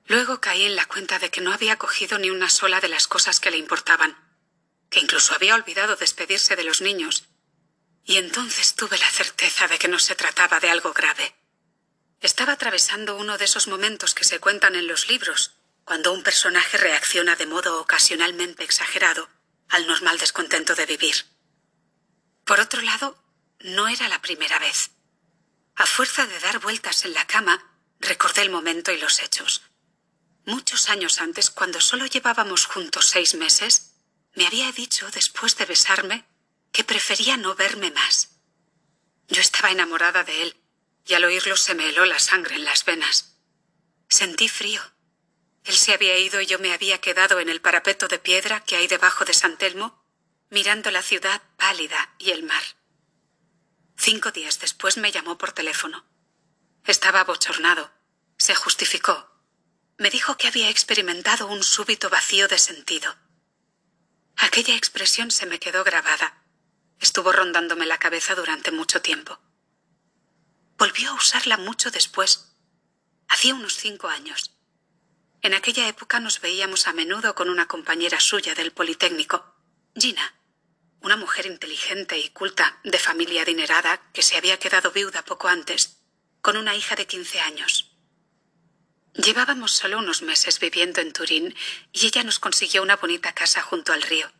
Luego 0.07 0.41
caí 0.41 0.63
en 0.63 0.75
la 0.75 0.87
cuenta 0.87 1.19
de 1.19 1.29
que 1.29 1.41
no 1.41 1.53
había 1.53 1.77
cogido 1.77 2.17
ni 2.17 2.31
una 2.31 2.49
sola 2.49 2.81
de 2.81 2.89
las 2.89 3.07
cosas 3.07 3.39
que 3.39 3.51
le 3.51 3.57
importaban, 3.57 4.17
que 4.89 5.01
incluso 5.01 5.35
había 5.35 5.53
olvidado 5.53 5.95
despedirse 5.97 6.55
de 6.55 6.63
los 6.63 6.81
niños, 6.81 7.28
y 8.09 8.17
entonces 8.17 8.73
tuve 8.73 8.97
la 8.97 9.11
certeza 9.11 9.67
de 9.67 9.77
que 9.77 9.87
no 9.87 9.99
se 9.99 10.15
trataba 10.15 10.59
de 10.59 10.71
algo 10.71 10.93
grave. 10.93 11.35
Estaba 12.21 12.53
atravesando 12.53 13.15
uno 13.15 13.37
de 13.37 13.45
esos 13.45 13.67
momentos 13.67 14.15
que 14.15 14.23
se 14.23 14.39
cuentan 14.39 14.73
en 14.75 14.87
los 14.87 15.09
libros, 15.09 15.51
cuando 15.83 16.11
un 16.11 16.23
personaje 16.23 16.79
reacciona 16.79 17.35
de 17.35 17.45
modo 17.45 17.79
ocasionalmente 17.79 18.63
exagerado 18.63 19.29
al 19.69 19.85
normal 19.85 20.17
descontento 20.17 20.73
de 20.73 20.87
vivir. 20.87 21.27
Por 22.45 22.59
otro 22.59 22.81
lado, 22.81 23.23
no 23.59 23.87
era 23.87 24.09
la 24.09 24.23
primera 24.23 24.57
vez. 24.57 24.89
A 25.75 25.85
fuerza 25.85 26.25
de 26.25 26.39
dar 26.39 26.57
vueltas 26.57 27.05
en 27.05 27.13
la 27.13 27.27
cama, 27.27 27.63
recordé 27.99 28.41
el 28.41 28.49
momento 28.49 28.91
y 28.91 28.97
los 28.97 29.19
hechos. 29.21 29.61
Muchos 30.45 30.89
años 30.89 31.21
antes, 31.21 31.51
cuando 31.51 31.79
solo 31.79 32.07
llevábamos 32.07 32.65
juntos 32.65 33.05
seis 33.07 33.35
meses, 33.35 33.91
me 34.33 34.47
había 34.47 34.71
dicho, 34.71 35.11
después 35.11 35.57
de 35.57 35.65
besarme, 35.65 36.25
que 36.71 36.83
prefería 36.83 37.37
no 37.37 37.55
verme 37.55 37.91
más. 37.91 38.39
Yo 39.27 39.41
estaba 39.41 39.71
enamorada 39.71 40.23
de 40.23 40.43
él, 40.43 40.57
y 41.05 41.13
al 41.13 41.25
oírlo 41.25 41.55
se 41.57 41.75
me 41.75 41.89
heló 41.89 42.05
la 42.05 42.19
sangre 42.19 42.55
en 42.55 42.65
las 42.65 42.85
venas. 42.85 43.37
Sentí 44.09 44.49
frío, 44.49 44.81
él 45.69 45.75
se 45.75 45.93
había 45.93 46.17
ido 46.17 46.41
y 46.41 46.47
yo 46.47 46.57
me 46.57 46.73
había 46.73 46.99
quedado 46.99 47.39
en 47.39 47.47
el 47.47 47.61
parapeto 47.61 48.07
de 48.07 48.17
piedra 48.17 48.63
que 48.63 48.75
hay 48.75 48.87
debajo 48.87 49.25
de 49.25 49.35
San 49.35 49.57
Telmo, 49.57 50.03
mirando 50.49 50.89
la 50.89 51.03
ciudad 51.03 51.43
pálida 51.57 52.15
y 52.17 52.31
el 52.31 52.41
mar. 52.43 52.63
Cinco 53.95 54.31
días 54.31 54.59
después 54.59 54.97
me 54.97 55.11
llamó 55.11 55.37
por 55.37 55.51
teléfono. 55.51 56.05
Estaba 56.85 57.19
abochornado. 57.19 57.91
Se 58.37 58.55
justificó. 58.55 59.29
Me 59.97 60.09
dijo 60.09 60.37
que 60.37 60.47
había 60.47 60.69
experimentado 60.69 61.45
un 61.45 61.61
súbito 61.61 62.09
vacío 62.09 62.47
de 62.47 62.57
sentido. 62.57 63.15
Aquella 64.37 64.75
expresión 64.75 65.29
se 65.29 65.45
me 65.45 65.59
quedó 65.59 65.83
grabada. 65.83 66.38
Estuvo 66.99 67.31
rondándome 67.31 67.85
la 67.85 67.97
cabeza 67.97 68.35
durante 68.35 68.71
mucho 68.71 69.01
tiempo. 69.01 69.39
Volvió 70.77 71.11
a 71.11 71.13
usarla 71.13 71.57
mucho 71.57 71.91
después. 71.91 72.55
Hacía 73.27 73.53
unos 73.53 73.75
cinco 73.75 74.07
años. 74.07 74.55
En 75.41 75.53
aquella 75.53 75.87
época 75.87 76.19
nos 76.19 76.41
veíamos 76.41 76.87
a 76.87 76.93
menudo 76.93 77.35
con 77.35 77.49
una 77.49 77.67
compañera 77.67 78.19
suya 78.19 78.55
del 78.55 78.71
Politécnico, 78.71 79.55
Gina, 79.95 80.35
una 81.01 81.15
mujer 81.15 81.45
inteligente 81.45 82.17
y 82.17 82.29
culta, 82.29 82.79
de 82.83 82.99
familia 82.99 83.43
adinerada, 83.43 84.01
que 84.13 84.21
se 84.21 84.35
había 84.35 84.59
quedado 84.59 84.91
viuda 84.91 85.23
poco 85.23 85.47
antes, 85.47 86.01
con 86.41 86.57
una 86.57 86.75
hija 86.75 86.95
de 86.95 87.07
quince 87.07 87.39
años. 87.39 87.95
Llevábamos 89.13 89.71
solo 89.71 89.97
unos 89.97 90.21
meses 90.21 90.59
viviendo 90.59 91.01
en 91.01 91.13
Turín 91.13 91.55
y 91.91 92.05
ella 92.05 92.23
nos 92.23 92.39
consiguió 92.39 92.81
una 92.81 92.97
bonita 92.97 93.33
casa 93.33 93.61
junto 93.61 93.93
al 93.93 94.01
río. 94.01 94.31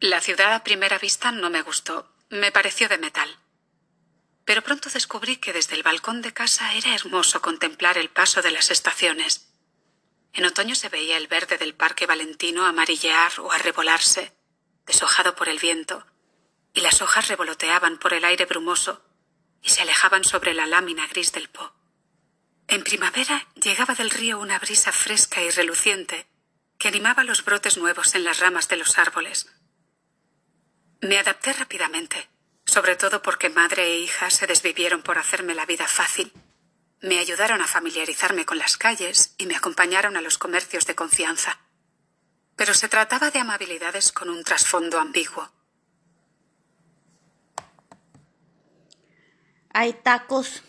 La 0.00 0.20
ciudad 0.20 0.52
a 0.54 0.64
primera 0.64 0.98
vista 0.98 1.32
no 1.32 1.50
me 1.50 1.62
gustó, 1.62 2.12
me 2.28 2.52
pareció 2.52 2.88
de 2.88 2.98
metal. 2.98 3.38
Pero 4.44 4.62
pronto 4.62 4.90
descubrí 4.90 5.38
que 5.38 5.52
desde 5.52 5.74
el 5.74 5.82
balcón 5.82 6.22
de 6.22 6.32
casa 6.32 6.74
era 6.74 6.94
hermoso 6.94 7.42
contemplar 7.42 7.98
el 7.98 8.10
paso 8.10 8.42
de 8.42 8.50
las 8.50 8.70
estaciones 8.70 9.46
en 10.36 10.44
otoño 10.44 10.74
se 10.74 10.90
veía 10.90 11.16
el 11.16 11.28
verde 11.28 11.56
del 11.56 11.74
Parque 11.74 12.04
Valentino 12.04 12.66
amarillear 12.66 13.40
o 13.40 13.52
arrebolarse, 13.52 14.36
deshojado 14.84 15.34
por 15.34 15.48
el 15.48 15.58
viento, 15.58 16.06
y 16.74 16.82
las 16.82 17.00
hojas 17.00 17.28
revoloteaban 17.28 17.98
por 17.98 18.12
el 18.12 18.22
aire 18.22 18.44
brumoso 18.44 19.02
y 19.62 19.70
se 19.70 19.80
alejaban 19.80 20.24
sobre 20.24 20.52
la 20.52 20.66
lámina 20.66 21.06
gris 21.06 21.32
del 21.32 21.48
Po. 21.48 21.72
En 22.68 22.84
primavera 22.84 23.48
llegaba 23.54 23.94
del 23.94 24.10
río 24.10 24.38
una 24.38 24.58
brisa 24.58 24.92
fresca 24.92 25.40
y 25.42 25.48
reluciente 25.48 26.26
que 26.76 26.88
animaba 26.88 27.24
los 27.24 27.42
brotes 27.42 27.78
nuevos 27.78 28.14
en 28.14 28.24
las 28.24 28.38
ramas 28.38 28.68
de 28.68 28.76
los 28.76 28.98
árboles. 28.98 29.50
Me 31.06 31.18
adapté 31.18 31.52
rápidamente, 31.52 32.28
sobre 32.64 32.96
todo 32.96 33.22
porque 33.22 33.48
madre 33.48 33.82
e 33.84 33.98
hija 33.98 34.30
se 34.30 34.46
desvivieron 34.46 35.02
por 35.02 35.18
hacerme 35.18 35.54
la 35.54 35.66
vida 35.66 35.86
fácil 35.86 36.32
me 37.06 37.18
ayudaron 37.18 37.60
a 37.60 37.66
familiarizarme 37.66 38.44
con 38.46 38.58
las 38.58 38.76
calles 38.76 39.34
y 39.38 39.46
me 39.46 39.56
acompañaron 39.56 40.16
a 40.16 40.20
los 40.20 40.38
comercios 40.38 40.86
de 40.86 40.94
confianza. 40.94 41.58
Pero 42.56 42.74
se 42.74 42.88
trataba 42.88 43.30
de 43.30 43.38
amabilidades 43.38 44.12
con 44.12 44.30
un 44.30 44.42
trasfondo 44.42 44.98
ambiguo. 44.98 45.50
Hay 49.72 49.92
tacos. 49.92 50.62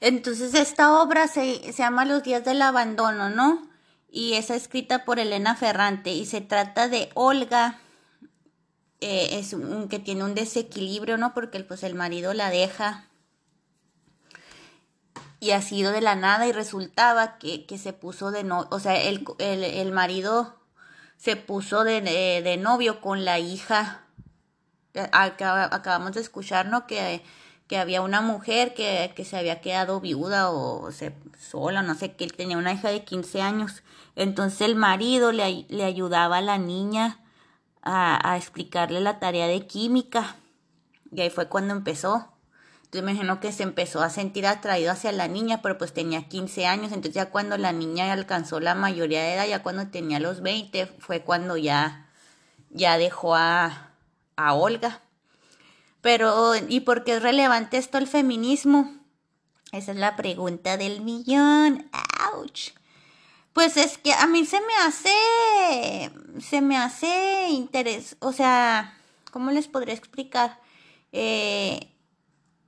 Entonces 0.00 0.54
esta 0.54 1.00
obra 1.00 1.28
se, 1.28 1.72
llama 1.72 2.04
Los 2.04 2.22
días 2.22 2.44
del 2.44 2.62
abandono, 2.62 3.30
¿no? 3.30 3.70
Y 4.10 4.34
es 4.34 4.50
escrita 4.50 5.04
por 5.04 5.20
Elena 5.20 5.54
Ferrante 5.54 6.10
y 6.10 6.26
se 6.26 6.40
trata 6.40 6.88
de 6.88 7.10
Olga, 7.14 7.78
eh, 9.00 9.38
es 9.38 9.52
un, 9.54 9.88
que 9.88 9.98
tiene 9.98 10.24
un 10.24 10.34
desequilibrio, 10.34 11.16
¿no? 11.16 11.32
Porque 11.32 11.60
pues 11.60 11.82
el 11.84 11.94
marido 11.94 12.34
la 12.34 12.50
deja 12.50 13.08
y 15.40 15.52
ha 15.52 15.62
sido 15.62 15.90
de 15.90 16.02
la 16.02 16.16
nada 16.16 16.46
y 16.46 16.52
resultaba 16.52 17.38
que, 17.38 17.66
se 17.78 17.94
puso 17.94 18.30
de 18.30 18.44
novio, 18.44 18.68
o 18.70 18.78
sea, 18.78 19.00
el, 19.00 19.24
el, 19.38 19.90
marido 19.90 20.60
se 21.16 21.36
puso 21.36 21.82
de, 21.82 22.02
de, 22.02 22.56
novio 22.58 23.00
con 23.00 23.24
la 23.24 23.38
hija. 23.38 24.04
acabamos 25.12 26.12
de 26.12 26.20
escuchar, 26.20 26.66
¿no? 26.66 26.86
Que, 26.86 27.22
que 27.68 27.78
había 27.78 28.02
una 28.02 28.20
mujer 28.20 28.74
que, 28.74 29.12
que, 29.16 29.24
se 29.24 29.38
había 29.38 29.62
quedado 29.62 30.00
viuda 30.00 30.50
o 30.50 30.92
se, 30.92 31.14
sola, 31.38 31.82
no 31.82 31.94
sé, 31.94 32.12
que 32.16 32.24
él 32.24 32.34
tenía 32.34 32.58
una 32.58 32.74
hija 32.74 32.90
de 32.90 33.04
15 33.04 33.40
años. 33.40 33.82
Entonces 34.16 34.60
el 34.60 34.76
marido 34.76 35.32
le, 35.32 35.64
le 35.70 35.84
ayudaba 35.84 36.38
a 36.38 36.42
la 36.42 36.58
niña 36.58 37.18
a, 37.82 38.36
explicarle 38.36 39.00
la 39.00 39.18
tarea 39.18 39.46
de 39.46 39.66
química. 39.66 40.36
Y 41.12 41.20
ahí 41.20 41.30
fue 41.30 41.48
cuando 41.48 41.74
empezó. 41.74 42.28
Entonces 42.84 43.04
me 43.04 43.12
imagino 43.12 43.40
que 43.40 43.52
se 43.52 43.62
empezó 43.62 44.02
a 44.02 44.10
sentir 44.10 44.46
atraído 44.46 44.90
hacia 44.90 45.12
la 45.12 45.28
niña, 45.28 45.62
pero 45.62 45.78
pues 45.78 45.92
tenía 45.92 46.28
15 46.28 46.66
años, 46.66 46.86
entonces 46.86 47.14
ya 47.14 47.30
cuando 47.30 47.56
la 47.56 47.72
niña 47.72 48.12
alcanzó 48.12 48.58
la 48.58 48.74
mayoría 48.74 49.22
de 49.22 49.34
edad, 49.34 49.46
ya 49.46 49.62
cuando 49.62 49.86
tenía 49.88 50.18
los 50.18 50.40
20, 50.40 50.86
fue 50.98 51.22
cuando 51.22 51.56
ya, 51.56 52.08
ya 52.70 52.98
dejó 52.98 53.36
a, 53.36 53.90
a 54.34 54.54
Olga. 54.54 55.02
Pero, 56.00 56.54
¿y 56.68 56.80
por 56.80 57.04
qué 57.04 57.16
es 57.16 57.22
relevante 57.22 57.76
esto 57.76 57.98
el 57.98 58.08
feminismo? 58.08 58.92
Esa 59.70 59.92
es 59.92 59.98
la 59.98 60.16
pregunta 60.16 60.76
del 60.76 61.00
millón. 61.00 61.88
¡Auch! 61.92 62.79
Pues 63.52 63.76
es 63.76 63.98
que 63.98 64.12
a 64.12 64.26
mí 64.26 64.46
se 64.46 64.60
me 64.60 64.74
hace, 64.82 66.10
se 66.40 66.60
me 66.60 66.76
hace 66.76 67.48
interés, 67.48 68.16
o 68.20 68.32
sea, 68.32 68.96
¿cómo 69.32 69.50
les 69.50 69.66
podría 69.66 69.94
explicar? 69.94 70.58
Eh, 71.12 71.88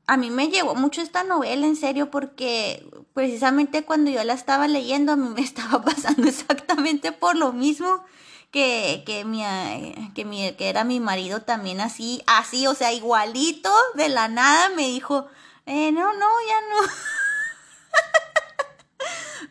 a 0.07 0.17
mí 0.17 0.31
me 0.31 0.49
llevó 0.49 0.75
mucho 0.75 1.01
esta 1.01 1.23
novela, 1.23 1.67
en 1.67 1.77
serio, 1.77 2.11
porque 2.11 2.85
precisamente 3.15 3.85
cuando 3.85 4.11
yo 4.11 4.25
la 4.25 4.35
estaba 4.35 4.67
leyendo, 4.67 5.12
a 5.12 5.17
mí 5.17 5.29
me 5.29 5.41
estaba 5.43 5.83
pasando 5.83 6.29
exactamente 6.29 7.12
por 7.12 7.37
lo 7.37 7.53
mismo 7.53 8.05
que, 8.51 9.03
que, 9.07 9.25
mi, 9.25 9.43
que, 10.15 10.25
mi, 10.25 10.53
que 10.53 10.69
era 10.69 10.85
mi 10.85 11.01
marido 11.01 11.43
también 11.43 11.81
así, 11.81 12.23
así, 12.27 12.67
o 12.67 12.75
sea, 12.75 12.93
igualito, 12.93 13.73
de 13.95 14.09
la 14.09 14.29
nada 14.29 14.69
me 14.71 14.89
dijo, 14.89 15.27
eh, 15.67 15.93
no, 15.93 16.12
no, 16.12 16.29
ya 16.49 16.61
no. 16.69 16.93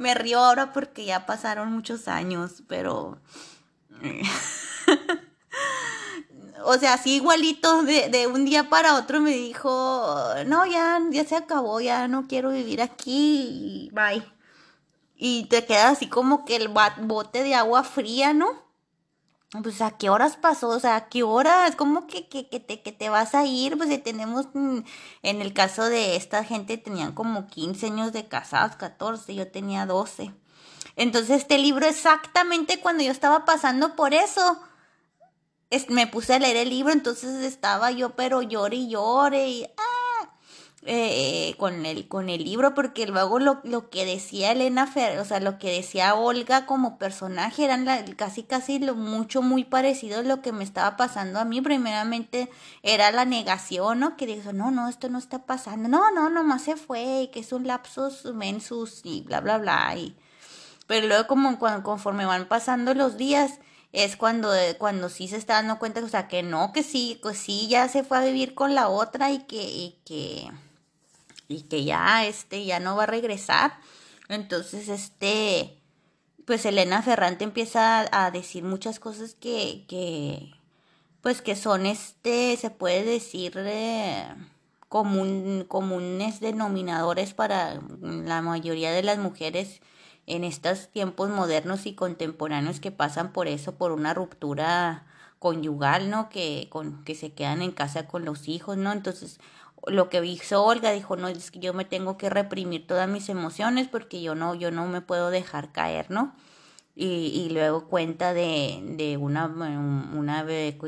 me 0.01 0.13
río 0.13 0.39
ahora 0.39 0.73
porque 0.73 1.05
ya 1.05 1.25
pasaron 1.25 1.71
muchos 1.71 2.07
años, 2.07 2.63
pero... 2.67 3.17
o 6.65 6.77
sea, 6.77 6.93
así 6.93 7.15
igualito, 7.15 7.83
de, 7.83 8.09
de, 8.09 8.27
un 8.27 8.45
día 8.45 8.69
para 8.69 8.95
otro 8.95 9.21
me 9.21 9.31
dijo, 9.31 10.15
no, 10.47 10.65
ya, 10.65 10.99
ya 11.11 11.23
se 11.23 11.35
acabó, 11.35 11.79
ya 11.81 12.07
no 12.07 12.27
quiero 12.27 12.49
vivir 12.49 12.81
aquí, 12.81 13.89
bye. 13.93 14.23
Y 15.15 15.45
te 15.45 15.65
queda 15.65 15.89
así 15.89 16.07
como 16.07 16.45
que 16.45 16.55
el 16.55 16.67
bote 16.67 17.43
de 17.43 17.53
agua 17.53 17.83
fría, 17.83 18.33
¿no? 18.33 18.60
Pues 19.63 19.81
a 19.81 19.97
qué 19.97 20.09
horas 20.09 20.37
pasó, 20.37 20.69
o 20.69 20.79
sea, 20.79 20.95
a 20.95 21.09
qué 21.09 21.23
horas, 21.23 21.75
¿cómo 21.75 22.07
que, 22.07 22.29
que, 22.29 22.47
que, 22.47 22.61
te, 22.61 22.81
que 22.81 22.93
te 22.93 23.09
vas 23.09 23.35
a 23.35 23.45
ir? 23.45 23.77
Pues 23.77 23.89
ya 23.89 24.01
tenemos, 24.01 24.47
mm, 24.53 24.79
en 25.23 25.41
el 25.41 25.53
caso 25.53 25.83
de 25.89 26.15
esta 26.15 26.45
gente 26.45 26.77
tenían 26.77 27.11
como 27.11 27.47
15 27.47 27.87
años 27.87 28.13
de 28.13 28.29
casados, 28.29 28.77
14, 28.77 29.35
yo 29.35 29.51
tenía 29.51 29.85
12. 29.85 30.31
Entonces 30.95 31.41
este 31.41 31.57
libro 31.57 31.85
exactamente 31.85 32.79
cuando 32.79 33.03
yo 33.03 33.11
estaba 33.11 33.43
pasando 33.43 33.95
por 33.97 34.13
eso, 34.13 34.61
me 35.89 36.07
puse 36.07 36.33
a 36.35 36.39
leer 36.39 36.57
el 36.57 36.69
libro, 36.69 36.93
entonces 36.93 37.43
estaba 37.43 37.91
yo, 37.91 38.15
pero 38.15 38.41
llore 38.41 38.77
y 38.77 38.89
llore 38.89 39.47
y 39.49 39.65
ah, 39.65 40.00
eh, 40.83 41.53
con, 41.59 41.85
el, 41.85 42.07
con 42.07 42.29
el 42.29 42.43
libro, 42.43 42.73
porque 42.73 43.05
luego 43.05 43.37
lo, 43.37 43.61
lo 43.63 43.91
que 43.91 44.03
decía 44.03 44.51
Elena 44.51 44.87
Fer, 44.87 45.19
o 45.19 45.25
sea, 45.25 45.39
lo 45.39 45.59
que 45.59 45.71
decía 45.71 46.15
Olga 46.15 46.65
como 46.65 46.97
personaje 46.97 47.65
eran 47.65 47.85
casi, 48.15 48.41
casi 48.41 48.79
lo 48.79 48.95
mucho, 48.95 49.43
muy 49.43 49.63
parecido 49.63 50.19
a 50.19 50.23
lo 50.23 50.41
que 50.41 50.51
me 50.51 50.63
estaba 50.63 50.97
pasando 50.97 51.39
a 51.39 51.45
mí. 51.45 51.61
Primeramente 51.61 52.49
era 52.81 53.11
la 53.11 53.25
negación, 53.25 53.99
¿no? 53.99 54.17
Que 54.17 54.25
dijo, 54.25 54.53
no, 54.53 54.71
no, 54.71 54.89
esto 54.89 55.07
no 55.09 55.19
está 55.19 55.45
pasando, 55.45 55.87
no, 55.87 56.09
no, 56.11 56.31
nomás 56.31 56.63
se 56.63 56.75
fue, 56.75 57.23
y 57.23 57.27
que 57.27 57.41
es 57.41 57.53
un 57.53 57.67
lapsus 57.67 58.25
mensus 58.33 59.01
y 59.03 59.21
bla, 59.21 59.39
bla, 59.39 59.59
bla. 59.59 59.95
Y, 59.95 60.15
pero 60.87 61.05
luego 61.07 61.27
como 61.27 61.59
cuando, 61.59 61.83
conforme 61.83 62.25
van 62.25 62.47
pasando 62.47 62.95
los 62.95 63.17
días, 63.17 63.59
es 63.93 64.15
cuando, 64.15 64.55
eh, 64.55 64.77
cuando 64.79 65.09
sí 65.09 65.27
se 65.27 65.37
está 65.37 65.55
dando 65.55 65.77
cuenta, 65.77 66.03
o 66.03 66.09
sea, 66.09 66.27
que 66.27 66.43
no, 66.43 66.71
que 66.73 66.81
sí, 66.81 67.19
pues 67.21 67.37
sí, 67.37 67.67
ya 67.67 67.87
se 67.87 68.03
fue 68.03 68.17
a 68.17 68.21
vivir 68.23 68.55
con 68.55 68.73
la 68.73 68.89
otra 68.89 69.31
y 69.31 69.39
que, 69.39 69.61
y 69.61 69.99
que, 70.05 70.49
y 71.51 71.63
que 71.63 71.83
ya, 71.83 72.25
este, 72.25 72.65
ya 72.65 72.79
no 72.79 72.95
va 72.95 73.03
a 73.03 73.07
regresar. 73.07 73.79
Entonces, 74.29 74.87
este, 74.89 75.81
pues 76.45 76.65
Elena 76.65 77.01
Ferrante 77.01 77.43
empieza 77.43 78.07
a, 78.11 78.31
decir 78.31 78.63
muchas 78.63 78.99
cosas 78.99 79.35
que, 79.35 79.85
que, 79.87 80.53
pues 81.21 81.41
que 81.41 81.55
son, 81.55 81.85
este, 81.85 82.57
se 82.57 82.69
puede 82.69 83.03
decir, 83.03 83.53
eh, 83.57 84.27
comunes 84.87 86.39
denominadores 86.39 87.33
para 87.33 87.81
la 88.01 88.41
mayoría 88.41 88.91
de 88.91 89.03
las 89.03 89.17
mujeres 89.17 89.81
en 90.27 90.43
estos 90.43 90.89
tiempos 90.89 91.29
modernos 91.29 91.85
y 91.85 91.95
contemporáneos 91.95 92.79
que 92.79 92.91
pasan 92.91 93.31
por 93.33 93.47
eso, 93.47 93.75
por 93.75 93.91
una 93.91 94.13
ruptura 94.13 95.05
conyugal, 95.39 96.09
¿no? 96.09 96.29
Que, 96.29 96.67
con, 96.69 97.03
que 97.03 97.15
se 97.15 97.33
quedan 97.33 97.61
en 97.61 97.71
casa 97.71 98.07
con 98.07 98.25
los 98.25 98.47
hijos, 98.47 98.77
¿no? 98.77 98.91
Entonces, 98.91 99.39
lo 99.87 100.09
que 100.09 100.23
hizo 100.25 100.63
Olga 100.63 100.91
dijo, 100.91 101.15
no, 101.15 101.27
es 101.27 101.51
que 101.51 101.59
yo 101.59 101.73
me 101.73 101.85
tengo 101.85 102.17
que 102.17 102.29
reprimir 102.29 102.85
todas 102.87 103.09
mis 103.09 103.29
emociones 103.29 103.87
porque 103.87 104.21
yo 104.21 104.35
no, 104.35 104.55
yo 104.55 104.71
no 104.71 104.87
me 104.87 105.01
puedo 105.01 105.29
dejar 105.29 105.71
caer, 105.71 106.11
¿no? 106.11 106.35
Y, 106.95 107.05
y 107.05 107.49
luego 107.49 107.87
cuenta 107.87 108.33
de, 108.33 108.81
de 108.97 109.17
una, 109.17 109.45
una, 109.45 110.45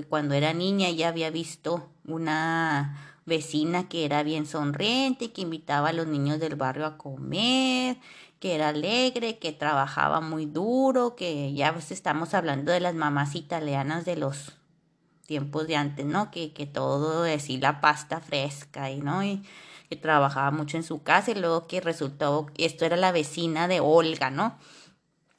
cuando 0.09 0.35
era 0.35 0.53
niña 0.53 0.89
ya 0.91 1.07
había 1.07 1.29
visto 1.29 1.89
una 2.05 3.19
vecina 3.25 3.87
que 3.87 4.05
era 4.05 4.21
bien 4.23 4.45
sonriente, 4.45 5.31
que 5.31 5.41
invitaba 5.41 5.89
a 5.89 5.93
los 5.93 6.07
niños 6.07 6.39
del 6.39 6.55
barrio 6.55 6.85
a 6.85 6.97
comer, 6.97 7.97
que 8.39 8.55
era 8.55 8.69
alegre, 8.69 9.39
que 9.39 9.53
trabajaba 9.53 10.19
muy 10.19 10.45
duro, 10.45 11.15
que 11.15 11.53
ya 11.53 11.71
pues 11.71 11.91
estamos 11.91 12.33
hablando 12.33 12.71
de 12.73 12.81
las 12.81 12.93
mamás 12.93 13.35
italianas 13.35 14.03
de 14.03 14.17
los 14.17 14.53
tiempos 15.25 15.67
de 15.67 15.75
antes, 15.75 16.05
¿no? 16.05 16.31
Que, 16.31 16.53
que 16.53 16.65
todo 16.65 17.23
así 17.23 17.57
la 17.57 17.81
pasta 17.81 18.19
fresca 18.19 18.91
y 18.91 19.01
no 19.01 19.23
y 19.23 19.43
que 19.89 19.95
trabajaba 19.95 20.51
mucho 20.51 20.77
en 20.77 20.83
su 20.83 21.03
casa 21.03 21.31
y 21.31 21.35
luego 21.35 21.67
que 21.67 21.81
resultó 21.81 22.47
esto 22.57 22.85
era 22.85 22.97
la 22.97 23.11
vecina 23.11 23.67
de 23.67 23.79
Olga, 23.79 24.29
¿no? 24.29 24.57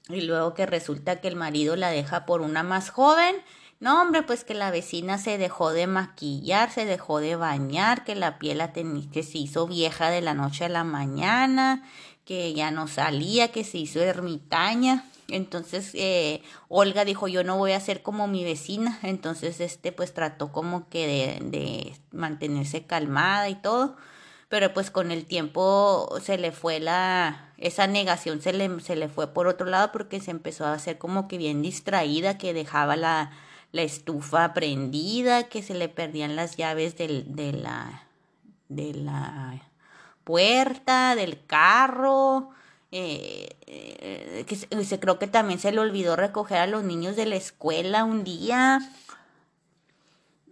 Y 0.08 0.22
luego 0.22 0.54
que 0.54 0.66
resulta 0.66 1.20
que 1.20 1.28
el 1.28 1.36
marido 1.36 1.76
la 1.76 1.90
deja 1.90 2.26
por 2.26 2.42
una 2.42 2.62
más 2.62 2.90
joven. 2.90 3.36
No, 3.80 4.00
hombre, 4.00 4.22
pues 4.22 4.44
que 4.44 4.54
la 4.54 4.70
vecina 4.70 5.18
se 5.18 5.38
dejó 5.38 5.70
de 5.70 5.86
maquillar, 5.86 6.70
se 6.70 6.84
dejó 6.84 7.20
de 7.20 7.36
bañar, 7.36 8.04
que 8.04 8.14
la 8.14 8.38
piel 8.38 8.58
la 8.58 8.72
que 8.72 9.22
se 9.22 9.38
hizo 9.38 9.66
vieja 9.66 10.10
de 10.10 10.20
la 10.20 10.34
noche 10.34 10.66
a 10.66 10.68
la 10.68 10.84
mañana, 10.84 11.82
que 12.24 12.54
ya 12.54 12.70
no 12.70 12.88
salía, 12.88 13.52
que 13.52 13.64
se 13.64 13.78
hizo 13.78 14.00
ermitaña. 14.00 15.04
Entonces 15.28 15.90
eh, 15.94 16.42
Olga 16.68 17.04
dijo 17.04 17.28
yo 17.28 17.44
no 17.44 17.56
voy 17.56 17.72
a 17.72 17.80
ser 17.80 18.02
como 18.02 18.26
mi 18.26 18.44
vecina. 18.44 18.98
Entonces 19.02 19.60
este 19.60 19.92
pues 19.92 20.14
trató 20.14 20.52
como 20.52 20.88
que 20.88 21.06
de, 21.40 21.50
de 21.50 21.96
mantenerse 22.12 22.84
calmada 22.84 23.48
y 23.48 23.54
todo. 23.54 23.96
Pero 24.48 24.72
pues 24.72 24.90
con 24.90 25.10
el 25.10 25.24
tiempo 25.24 26.08
se 26.22 26.38
le 26.38 26.52
fue 26.52 26.78
la, 26.78 27.52
esa 27.58 27.86
negación 27.86 28.40
se 28.40 28.52
le, 28.52 28.80
se 28.80 28.94
le 28.94 29.08
fue 29.08 29.32
por 29.32 29.46
otro 29.46 29.66
lado 29.66 29.90
porque 29.90 30.20
se 30.20 30.30
empezó 30.30 30.66
a 30.66 30.74
hacer 30.74 30.98
como 30.98 31.28
que 31.28 31.38
bien 31.38 31.62
distraída, 31.62 32.38
que 32.38 32.52
dejaba 32.52 32.94
la, 32.94 33.32
la 33.72 33.82
estufa 33.82 34.54
prendida, 34.54 35.44
que 35.48 35.62
se 35.62 35.74
le 35.74 35.88
perdían 35.88 36.36
las 36.36 36.56
llaves 36.56 36.96
del, 36.96 37.34
de 37.34 37.52
la, 37.52 38.04
de 38.68 38.94
la 38.94 39.60
puerta, 40.24 41.14
del 41.14 41.44
carro. 41.46 42.50
Eh, 42.96 43.48
eh, 43.66 44.44
que 44.46 44.54
se, 44.56 45.00
creo 45.00 45.18
que 45.18 45.26
también 45.26 45.58
se 45.58 45.72
le 45.72 45.80
olvidó 45.80 46.14
recoger 46.14 46.58
a 46.58 46.66
los 46.68 46.84
niños 46.84 47.16
de 47.16 47.26
la 47.26 47.34
escuela 47.34 48.04
un 48.04 48.22
día 48.22 48.78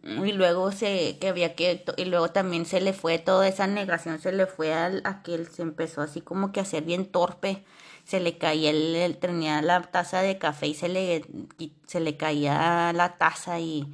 y 0.03 0.33
luego 0.33 0.73
se 0.73 1.19
que 1.21 1.29
había 1.29 1.55
que 1.55 1.85
y 1.97 2.05
luego 2.07 2.31
también 2.33 2.67
se 2.67 2.81
le 2.81 2.93
fue 2.93 3.21
toda 3.21 3.47
esa 3.47 3.69
negación 3.69 4.19
se 4.19 4.33
le 4.33 4.47
fue 4.47 4.75
al, 4.75 5.03
a 5.05 5.23
que 5.23 5.37
él 5.37 5.47
se 5.47 5.63
empezó 5.63 6.01
así 6.01 6.21
como 6.21 6.51
que 6.51 6.59
a 6.59 6.65
hacer 6.65 6.83
bien 6.83 7.07
torpe 7.07 7.63
se 8.05 8.19
le 8.19 8.37
caía 8.37 8.71
el, 8.71 9.17
tenía 9.19 9.63
la 9.63 9.81
taza 9.83 10.23
de 10.23 10.39
café 10.39 10.67
y 10.67 10.75
se 10.75 10.89
le 10.89 11.25
se 11.87 12.01
le 12.01 12.17
caía 12.17 12.93
la 12.93 13.17
taza 13.17 13.61
y 13.61 13.87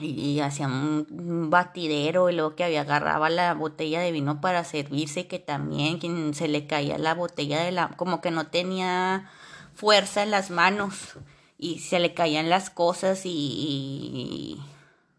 y, 0.00 0.40
hacía 0.40 0.66
un, 0.66 1.50
batidero 1.50 2.30
y 2.30 2.34
luego 2.34 2.54
que 2.54 2.64
había 2.64 2.82
agarraba 2.82 3.30
la 3.30 3.54
botella 3.54 4.00
de 4.00 4.12
vino 4.12 4.40
para 4.40 4.64
servirse 4.64 5.26
que 5.26 5.38
también 5.38 5.98
quien 5.98 6.34
se 6.34 6.48
le 6.48 6.66
caía 6.66 6.98
la 6.98 7.14
botella 7.14 7.62
de 7.62 7.72
la 7.72 7.88
como 7.96 8.20
que 8.20 8.30
no 8.30 8.46
tenía 8.48 9.30
fuerza 9.74 10.22
en 10.22 10.30
las 10.30 10.50
manos 10.50 11.16
y 11.58 11.80
se 11.80 11.98
le 11.98 12.14
caían 12.14 12.48
las 12.48 12.70
cosas 12.70 13.22
y, 13.24 14.60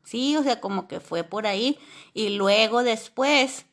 sí 0.03 0.37
o 0.37 0.43
sea 0.43 0.61
como 0.61 0.87
que 0.87 0.99
fue 0.99 1.23
por 1.23 1.45
ahí. 1.47 1.77
Y 2.13 2.29
luego 2.29 2.83
después 2.83 3.65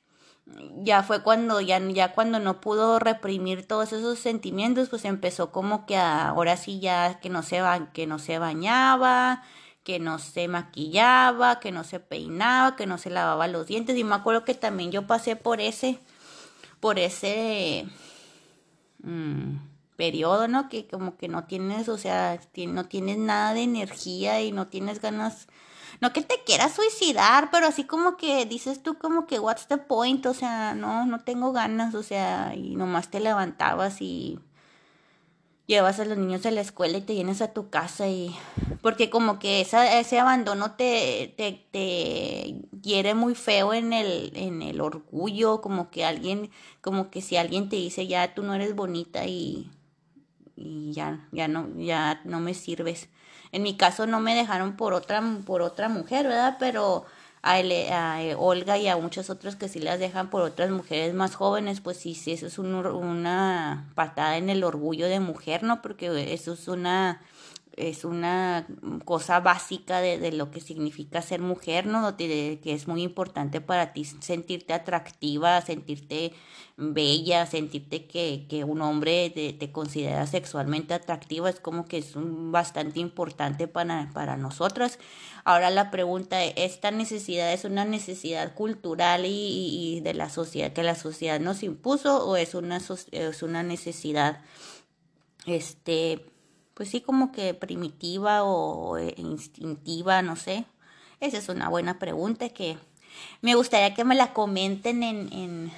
ya 0.83 1.03
fue 1.03 1.23
cuando 1.23 1.61
ya 1.61 1.81
ya 1.81 2.13
cuando 2.13 2.39
no 2.39 2.61
pudo 2.61 2.99
reprimir 2.99 3.67
todos 3.67 3.93
esos 3.93 4.19
sentimientos 4.19 4.89
pues 4.89 5.05
empezó 5.05 5.51
como 5.51 5.87
que 5.87 5.97
ahora 5.97 6.57
sí 6.57 6.79
ya 6.79 7.19
que 7.21 7.31
no 7.31 7.43
se 7.43 7.61
que 7.93 8.07
no 8.07 8.21
se 8.21 8.39
bañaba 8.39 9.43
que 9.87 10.01
no 10.01 10.19
se 10.19 10.49
maquillaba, 10.49 11.61
que 11.61 11.71
no 11.71 11.85
se 11.85 12.01
peinaba, 12.01 12.75
que 12.75 12.87
no 12.87 12.99
se 12.99 13.09
lavaba 13.09 13.47
los 13.47 13.69
dientes. 13.69 13.97
Y 13.97 14.03
me 14.03 14.17
acuerdo 14.17 14.45
que 14.45 14.55
también 14.55 14.91
yo 14.91 15.07
pasé 15.07 15.37
por 15.37 15.61
ese, 15.61 16.01
por 16.81 16.99
ese 16.99 17.87
mm, 19.05 19.59
periodo, 19.95 20.49
¿no? 20.49 20.69
Que 20.69 20.89
como 20.89 21.17
que 21.17 21.29
no 21.29 21.45
tienes, 21.45 21.89
o 21.89 21.99
sea, 21.99 22.41
no 22.67 22.87
tienes 22.87 23.19
nada 23.19 23.55
de 23.55 23.63
energía 23.63 24.43
y 24.43 24.51
no 24.51 24.67
tienes 24.67 25.01
ganas, 25.01 25.47
no 26.01 26.13
que 26.13 26.23
te 26.23 26.43
quieras 26.45 26.75
suicidar, 26.75 27.51
pero 27.53 27.69
así 27.69 27.85
como 27.85 28.17
que 28.17 28.45
dices 28.45 28.83
tú 28.83 28.99
como 28.99 29.29
que 29.29 29.39
what's 29.39 29.69
the 29.69 29.79
point, 29.79 30.27
o 30.27 30.35
sea, 30.35 30.75
no, 30.75 31.07
no 31.07 31.21
tengo 31.21 31.53
ganas, 31.53 31.95
o 31.95 32.03
sea, 32.03 32.57
y 32.57 32.75
nomás 32.75 33.09
te 33.09 33.21
levantabas 33.21 34.03
y 34.03 34.41
llevas 35.67 35.99
a 35.99 36.05
los 36.05 36.17
niños 36.17 36.47
a 36.47 36.51
la 36.51 36.61
escuela 36.61 36.99
y 36.99 37.03
te 37.03 37.13
vienes 37.13 37.43
a 37.43 37.53
tu 37.53 37.71
casa 37.71 38.09
y 38.09 38.35
porque 38.83 39.11
como 39.11 39.39
que 39.39 39.61
esa, 39.61 39.99
ese 39.99 40.19
abandono 40.19 40.73
te, 40.73 41.35
te, 41.37 41.67
te 41.73 42.63
hiere 42.83 43.15
muy 43.15 43.35
feo 43.35 43.75
en 43.75 43.93
el, 43.93 44.33
en 44.37 44.63
el 44.63 44.81
orgullo, 44.81 45.61
como 45.61 45.91
que 45.91 46.05
alguien, 46.05 46.51
como 46.81 47.11
que 47.11 47.21
si 47.21 47.37
alguien 47.37 47.69
te 47.69 47.77
dice 47.77 48.07
ya 48.07 48.35
tú 48.35 48.43
no 48.43 48.55
eres 48.55 48.77
bonita 48.77 49.27
y, 49.27 49.71
y 50.55 50.93
ya, 50.93 51.29
ya 51.33 51.49
no, 51.49 51.69
ya 51.77 52.21
no 52.25 52.41
me 52.41 52.55
sirves. 52.55 53.09
En 53.53 53.63
mi 53.63 53.77
caso 53.77 54.07
no 54.07 54.21
me 54.21 54.35
dejaron 54.35 54.77
por 54.77 54.93
otra, 54.93 55.23
por 55.45 55.63
otra 55.63 55.89
mujer, 55.89 56.27
¿verdad? 56.27 56.57
Pero 56.61 57.07
a, 57.47 58.17
a, 58.17 58.39
Olga 58.39 58.79
y 58.79 58.89
a 58.89 58.97
muchos 58.97 59.31
otros 59.31 59.57
que 59.57 59.69
sí 59.69 59.79
las 59.79 59.99
dejan 59.99 60.31
por 60.31 60.43
otras 60.43 60.71
mujeres 60.71 61.15
más 61.15 61.35
jóvenes, 61.35 61.81
pues 61.81 61.97
sí, 61.97 62.15
sí, 62.15 62.33
eso 62.33 62.47
es 62.47 62.59
una 62.59 63.91
patada 63.95 64.37
en 64.37 64.51
el 64.51 64.65
orgullo 64.65 65.07
de 65.09 65.21
mujer, 65.21 65.63
¿no? 65.63 65.81
Porque 65.81 66.35
eso 66.35 66.55
es 66.55 66.69
una 66.69 67.23
es 67.77 68.05
una 68.05 68.67
cosa 69.05 69.41
básica 69.41 70.01
de, 70.01 70.33
lo 70.33 70.51
que 70.51 70.61
significa 70.61 71.21
ser 71.21 71.41
mujer, 71.41 71.87
¿no? 71.87 72.17
que 72.17 72.61
es 72.65 72.89
muy 72.89 73.03
importante 73.03 73.61
para 73.61 73.93
ti 73.93 74.05
sentirte 74.05 74.73
atractiva, 74.73 75.61
sentirte 75.61 76.33
bella, 76.79 77.45
sentirte 77.47 78.07
que, 78.07 78.47
que 78.49 78.65
un 78.65 78.81
hombre 78.81 79.31
te, 79.31 79.73
considera 79.73 80.27
sexualmente 80.27 80.95
atractiva, 80.95 81.51
es 81.51 81.61
como 81.61 81.85
que 81.85 81.99
es 81.99 82.13
bastante 82.15 83.01
importante 83.01 83.69
para, 83.69 84.11
para 84.15 84.39
nosotras. 84.39 84.99
Ahora 85.45 85.71
la 85.71 85.91
pregunta, 85.91 86.43
¿esta 86.45 86.91
necesidad 86.91 87.53
es 87.53 87.65
una 87.65 87.85
necesidad 87.85 88.55
cultural 88.55 89.27
y, 89.27 89.29
y 89.29 90.01
de 90.01 90.15
la 90.15 90.31
sociedad, 90.31 90.73
que 90.73 90.83
la 90.83 90.95
sociedad 90.95 91.41
nos 91.41 91.63
impuso 91.63 92.27
o 92.27 92.37
es 92.37 92.55
una, 92.55 92.79
es 93.13 93.43
una 93.43 93.63
necesidad, 93.63 94.41
este, 95.47 96.25
pues 96.77 96.91
sí, 96.91 97.01
como 97.01 97.33
que 97.33 97.55
primitiva 97.55 98.45
o 98.45 98.99
instintiva, 98.99 100.21
no 100.21 100.37
sé. 100.37 100.67
Esa 101.21 101.39
es 101.39 101.49
una 101.49 101.71
buena 101.71 101.99
pregunta 101.99 102.51
que 102.51 102.77
me 103.41 103.55
gustaría 103.55 103.95
que 103.95 104.05
me 104.05 104.15
la 104.15 104.35
comenten 104.35 105.03
en, 105.03 105.33
en, 105.33 105.73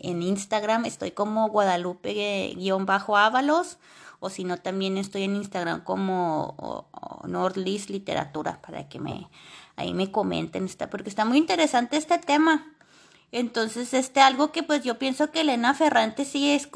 en 0.00 0.22
Instagram. 0.22 0.86
Estoy 0.86 1.10
como 1.10 1.50
Guadalupe-Ábalos. 1.50 3.76
O 4.18 4.30
si 4.30 4.44
no, 4.44 4.56
también 4.56 4.96
estoy 4.96 5.24
en 5.24 5.36
Instagram 5.36 5.84
como 5.84 6.88
Nordlis 7.24 7.90
Literatura 7.90 8.62
para 8.62 8.88
que 8.88 8.98
me 8.98 9.28
ahí 9.76 9.92
me 9.92 10.10
comenten. 10.10 10.64
Está, 10.64 10.88
porque 10.88 11.10
está 11.10 11.26
muy 11.26 11.36
interesante 11.36 11.98
este 11.98 12.18
tema. 12.18 12.72
Entonces, 13.32 13.94
este, 13.94 14.20
algo 14.20 14.50
que 14.50 14.62
pues 14.62 14.82
yo 14.82 14.98
pienso 14.98 15.30
que 15.30 15.42
Elena 15.42 15.74
Ferrante 15.74 16.24
sí 16.24 16.52
es 16.52 16.68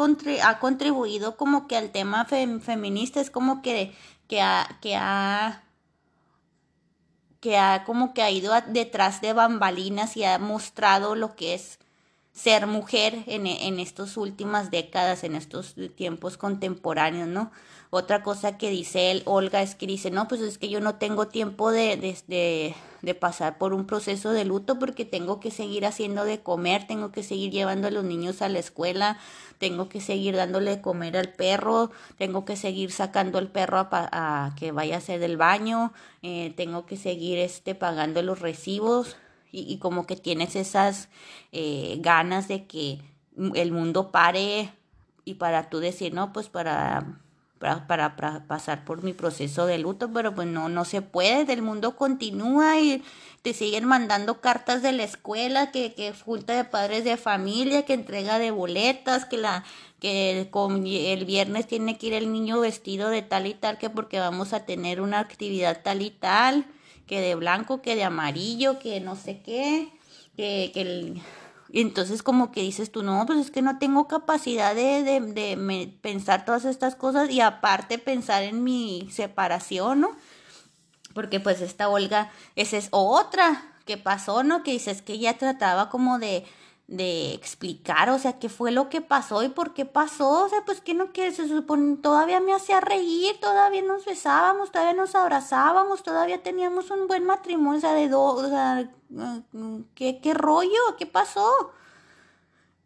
ha 0.42 0.58
contribuido 0.60 1.36
como 1.36 1.66
que 1.66 1.76
al 1.76 1.90
tema 1.90 2.24
feminista, 2.26 3.20
es 3.20 3.30
como 3.30 3.60
que, 3.60 3.92
que 4.28 4.40
ha, 4.40 4.78
que 4.80 4.94
ha, 4.96 5.64
que 7.40 7.58
ha 7.58 7.84
como 7.84 8.14
que 8.14 8.22
ha 8.22 8.30
ido 8.30 8.52
detrás 8.68 9.20
de 9.20 9.32
bambalinas 9.32 10.16
y 10.16 10.24
ha 10.24 10.38
mostrado 10.38 11.16
lo 11.16 11.34
que 11.34 11.54
es 11.54 11.78
ser 12.34 12.66
mujer 12.66 13.22
en, 13.26 13.46
en 13.46 13.78
estas 13.78 14.16
últimas 14.16 14.70
décadas, 14.72 15.22
en 15.22 15.36
estos 15.36 15.76
tiempos 15.94 16.36
contemporáneos, 16.36 17.28
¿no? 17.28 17.52
Otra 17.90 18.24
cosa 18.24 18.58
que 18.58 18.70
dice 18.70 19.12
él, 19.12 19.22
Olga, 19.24 19.62
es 19.62 19.76
que 19.76 19.86
dice, 19.86 20.10
no, 20.10 20.26
pues 20.26 20.40
es 20.40 20.58
que 20.58 20.68
yo 20.68 20.80
no 20.80 20.96
tengo 20.96 21.28
tiempo 21.28 21.70
de, 21.70 21.96
de, 21.96 22.74
de, 23.02 23.14
pasar 23.14 23.56
por 23.56 23.72
un 23.72 23.86
proceso 23.86 24.32
de 24.32 24.44
luto 24.44 24.80
porque 24.80 25.04
tengo 25.04 25.38
que 25.38 25.52
seguir 25.52 25.86
haciendo 25.86 26.24
de 26.24 26.40
comer, 26.40 26.88
tengo 26.88 27.12
que 27.12 27.22
seguir 27.22 27.52
llevando 27.52 27.86
a 27.86 27.92
los 27.92 28.02
niños 28.02 28.42
a 28.42 28.48
la 28.48 28.58
escuela, 28.58 29.18
tengo 29.58 29.88
que 29.88 30.00
seguir 30.00 30.34
dándole 30.34 30.72
de 30.72 30.82
comer 30.82 31.16
al 31.16 31.34
perro, 31.34 31.92
tengo 32.18 32.44
que 32.44 32.56
seguir 32.56 32.90
sacando 32.90 33.38
al 33.38 33.52
perro 33.52 33.78
a, 33.78 33.88
a 33.92 34.56
que 34.56 34.72
vaya 34.72 34.96
a 34.96 34.98
hacer 34.98 35.22
el 35.22 35.36
baño, 35.36 35.92
eh, 36.22 36.52
tengo 36.56 36.86
que 36.86 36.96
seguir 36.96 37.38
este, 37.38 37.76
pagando 37.76 38.22
los 38.22 38.40
recibos 38.40 39.16
y, 39.54 39.72
y 39.72 39.78
como 39.78 40.06
que 40.06 40.16
tienes 40.16 40.56
esas 40.56 41.08
eh, 41.52 41.96
ganas 42.00 42.48
de 42.48 42.66
que 42.66 43.00
el 43.54 43.72
mundo 43.72 44.10
pare 44.10 44.72
y 45.24 45.34
para 45.34 45.70
tú 45.70 45.78
decir, 45.78 46.12
no, 46.12 46.32
pues 46.32 46.48
para 46.48 47.20
para, 47.86 48.44
pasar 48.46 48.84
por 48.84 49.02
mi 49.02 49.12
proceso 49.12 49.66
de 49.66 49.78
luto, 49.78 50.10
pero 50.12 50.34
pues 50.34 50.46
no, 50.46 50.68
no 50.68 50.84
se 50.84 51.02
puede, 51.02 51.50
el 51.52 51.62
mundo 51.62 51.96
continúa 51.96 52.78
y 52.78 53.02
te 53.42 53.54
siguen 53.54 53.86
mandando 53.86 54.40
cartas 54.40 54.82
de 54.82 54.92
la 54.92 55.04
escuela, 55.04 55.70
que, 55.70 55.94
que 55.94 56.12
junta 56.12 56.54
de 56.56 56.64
padres 56.64 57.04
de 57.04 57.16
familia, 57.16 57.84
que 57.84 57.94
entrega 57.94 58.38
de 58.38 58.50
boletas, 58.50 59.24
que 59.24 59.38
la 59.38 59.64
que 60.00 60.50
el 61.12 61.24
viernes 61.24 61.66
tiene 61.66 61.96
que 61.96 62.08
ir 62.08 62.12
el 62.12 62.30
niño 62.30 62.60
vestido 62.60 63.08
de 63.08 63.22
tal 63.22 63.46
y 63.46 63.54
tal, 63.54 63.78
que 63.78 63.88
porque 63.88 64.20
vamos 64.20 64.52
a 64.52 64.66
tener 64.66 65.00
una 65.00 65.18
actividad 65.18 65.80
tal 65.82 66.02
y 66.02 66.10
tal, 66.10 66.66
que 67.06 67.20
de 67.20 67.34
blanco, 67.34 67.82
que 67.82 67.96
de 67.96 68.04
amarillo, 68.04 68.78
que 68.78 69.00
no 69.00 69.16
sé 69.16 69.42
qué, 69.42 69.92
que, 70.36 70.70
que 70.72 70.80
el 70.80 71.22
entonces 71.80 72.22
como 72.22 72.52
que 72.52 72.60
dices 72.60 72.92
tú, 72.92 73.02
no, 73.02 73.26
pues 73.26 73.40
es 73.40 73.50
que 73.50 73.60
no 73.60 73.78
tengo 73.78 74.06
capacidad 74.06 74.76
de, 74.76 75.02
de, 75.02 75.20
de 75.20 75.98
pensar 76.02 76.44
todas 76.44 76.64
estas 76.64 76.94
cosas 76.94 77.30
y 77.30 77.40
aparte 77.40 77.98
pensar 77.98 78.44
en 78.44 78.62
mi 78.62 79.08
separación, 79.10 80.02
¿no? 80.02 80.10
Porque 81.14 81.40
pues 81.40 81.60
esta 81.60 81.88
Olga, 81.88 82.30
esa 82.54 82.76
es 82.76 82.88
otra 82.92 83.72
que 83.86 83.96
pasó, 83.96 84.44
¿no? 84.44 84.62
Que 84.62 84.70
dices 84.70 85.02
que 85.02 85.14
ella 85.14 85.36
trataba 85.36 85.90
como 85.90 86.20
de, 86.20 86.44
de 86.86 87.32
explicar, 87.32 88.10
o 88.10 88.18
sea, 88.18 88.38
qué 88.38 88.48
fue 88.48 88.70
lo 88.70 88.90
que 88.90 89.00
pasó 89.00 89.42
y 89.42 89.48
por 89.48 89.72
qué 89.72 89.86
pasó, 89.86 90.44
o 90.44 90.48
sea, 90.48 90.64
pues 90.66 90.80
que 90.82 90.92
no 90.92 91.12
que 91.12 91.32
se 91.32 91.48
supone, 91.48 91.96
todavía 91.96 92.40
me 92.40 92.52
hacía 92.52 92.80
reír, 92.80 93.40
todavía 93.40 93.82
nos 93.82 94.04
besábamos, 94.04 94.70
todavía 94.70 94.92
nos 94.92 95.14
abrazábamos, 95.14 96.02
todavía 96.02 96.42
teníamos 96.42 96.90
un 96.90 97.08
buen 97.08 97.24
matrimonio, 97.24 97.78
o 97.78 97.80
sea, 97.80 97.94
de 97.94 98.08
dos, 98.08 98.42
o 98.42 98.48
sea, 98.48 98.90
¿qué, 99.94 100.20
qué 100.20 100.34
rollo? 100.34 100.96
¿Qué 100.98 101.06
pasó? 101.06 101.72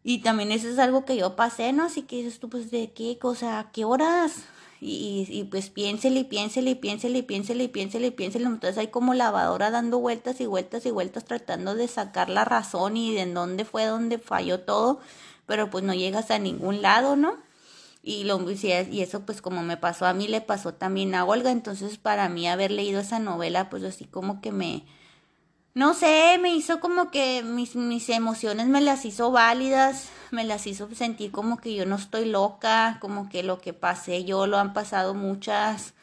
Y 0.03 0.21
también 0.21 0.51
eso 0.51 0.69
es 0.69 0.79
algo 0.79 1.03
que 1.03 1.17
yo 1.17 1.35
pasé, 1.35 1.73
¿no? 1.73 1.83
Así 1.83 2.03
que 2.03 2.17
dices 2.17 2.39
tú, 2.39 2.49
pues, 2.49 2.71
¿de 2.71 2.93
qué 2.93 3.19
cosa? 3.19 3.69
¿Qué 3.73 3.83
horas? 3.83 4.45
Y, 4.81 5.27
y, 5.29 5.43
pues 5.43 5.69
piénsele 5.69 6.21
y 6.21 6.23
piénsele 6.23 6.71
y 6.71 6.75
piénsele 6.75 7.19
y 7.19 7.21
piénsele 7.23 7.63
y 7.65 7.67
piénsele 7.67 8.07
y 8.07 8.11
piénsele. 8.11 8.45
Entonces 8.45 8.77
hay 8.77 8.87
como 8.87 9.13
lavadora 9.13 9.71
dando 9.71 9.99
vueltas 9.99 10.39
y 10.39 10.45
vueltas 10.45 10.85
y 10.85 10.91
vueltas 10.91 11.25
tratando 11.25 11.75
de 11.75 11.87
sacar 11.87 12.29
la 12.29 12.45
razón 12.45 12.95
y 12.95 13.13
de 13.13 13.21
en 13.21 13.33
dónde 13.33 13.65
fue 13.65 13.85
donde 13.85 14.19
falló 14.19 14.61
todo, 14.61 14.99
pero 15.45 15.69
pues 15.69 15.83
no 15.83 15.93
llegas 15.93 16.31
a 16.31 16.39
ningún 16.39 16.81
lado, 16.81 17.17
¿no? 17.17 17.35
Y, 18.03 18.23
lo, 18.23 18.39
y 18.49 19.01
eso 19.01 19.25
pues 19.25 19.41
como 19.41 19.61
me 19.63 19.75
pasó 19.75 20.05
a 20.05 20.13
mí, 20.13 20.27
le 20.29 20.41
pasó 20.41 20.73
también 20.73 21.13
a 21.15 21.25
Olga. 21.25 21.51
Entonces 21.51 21.97
para 21.97 22.29
mí 22.29 22.47
haber 22.47 22.71
leído 22.71 23.01
esa 23.01 23.19
novela 23.19 23.69
pues 23.69 23.83
así 23.83 24.05
como 24.05 24.39
que 24.39 24.51
me, 24.53 24.85
no 25.79 25.93
sé, 25.93 26.37
me 26.41 26.53
hizo 26.53 26.81
como 26.81 27.09
que 27.09 27.41
mis, 27.41 27.77
mis 27.77 28.09
emociones 28.09 28.67
me 28.67 28.81
las 28.81 29.05
hizo 29.05 29.31
válidas, 29.31 30.09
me 30.29 30.43
las 30.43 30.67
hizo 30.67 30.93
sentir 30.93 31.31
como 31.31 31.57
que 31.57 31.73
yo 31.73 31.85
no 31.85 31.95
estoy 31.95 32.25
loca, 32.25 32.97
como 32.99 33.29
que 33.29 33.43
lo 33.43 33.61
que 33.61 33.71
pasé 33.71 34.25
yo 34.25 34.45
lo 34.45 34.57
han 34.57 34.73
pasado 34.73 35.13
muchas. 35.13 35.93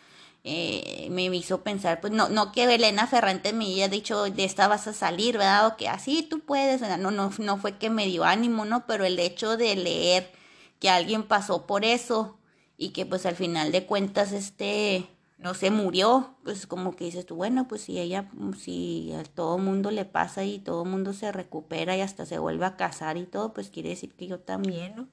Eh, 0.44 1.08
me 1.10 1.24
hizo 1.26 1.62
pensar, 1.62 2.00
pues 2.00 2.10
no, 2.14 2.30
no 2.30 2.52
que 2.52 2.64
Elena 2.74 3.06
Ferrante 3.06 3.52
me 3.52 3.66
haya 3.66 3.88
dicho 3.88 4.24
de 4.24 4.44
esta 4.44 4.66
vas 4.66 4.86
a 4.86 4.94
salir, 4.94 5.36
¿verdad? 5.36 5.66
O 5.66 5.76
que 5.76 5.88
así 5.90 6.22
tú 6.22 6.40
puedes, 6.40 6.80
no, 6.80 7.10
no, 7.10 7.30
no 7.36 7.56
fue 7.58 7.76
que 7.76 7.90
me 7.90 8.06
dio 8.06 8.24
ánimo, 8.24 8.64
¿no? 8.64 8.86
Pero 8.86 9.04
el 9.04 9.18
hecho 9.18 9.58
de 9.58 9.76
leer 9.76 10.32
que 10.80 10.88
alguien 10.88 11.22
pasó 11.22 11.66
por 11.66 11.84
eso 11.84 12.38
y 12.78 12.90
que 12.90 13.04
pues 13.04 13.26
al 13.26 13.36
final 13.36 13.72
de 13.72 13.84
cuentas 13.84 14.32
este 14.32 15.06
no 15.38 15.54
se 15.54 15.70
murió, 15.70 16.34
pues 16.44 16.66
como 16.66 16.96
que 16.96 17.04
dices 17.04 17.26
tú, 17.26 17.36
bueno, 17.36 17.68
pues 17.68 17.82
si 17.82 17.98
ella, 17.98 18.30
si 18.58 19.12
a 19.12 19.22
todo 19.22 19.58
mundo 19.58 19.90
le 19.90 20.04
pasa 20.04 20.44
y 20.44 20.58
todo 20.58 20.84
mundo 20.84 21.12
se 21.12 21.30
recupera 21.30 21.96
y 21.96 22.00
hasta 22.00 22.24
se 22.24 22.38
vuelve 22.38 22.64
a 22.64 22.76
casar 22.76 23.16
y 23.16 23.26
todo, 23.26 23.52
pues 23.52 23.70
quiere 23.70 23.90
decir 23.90 24.14
que 24.14 24.26
yo 24.26 24.40
también, 24.40 24.96
¿no? 24.96 25.08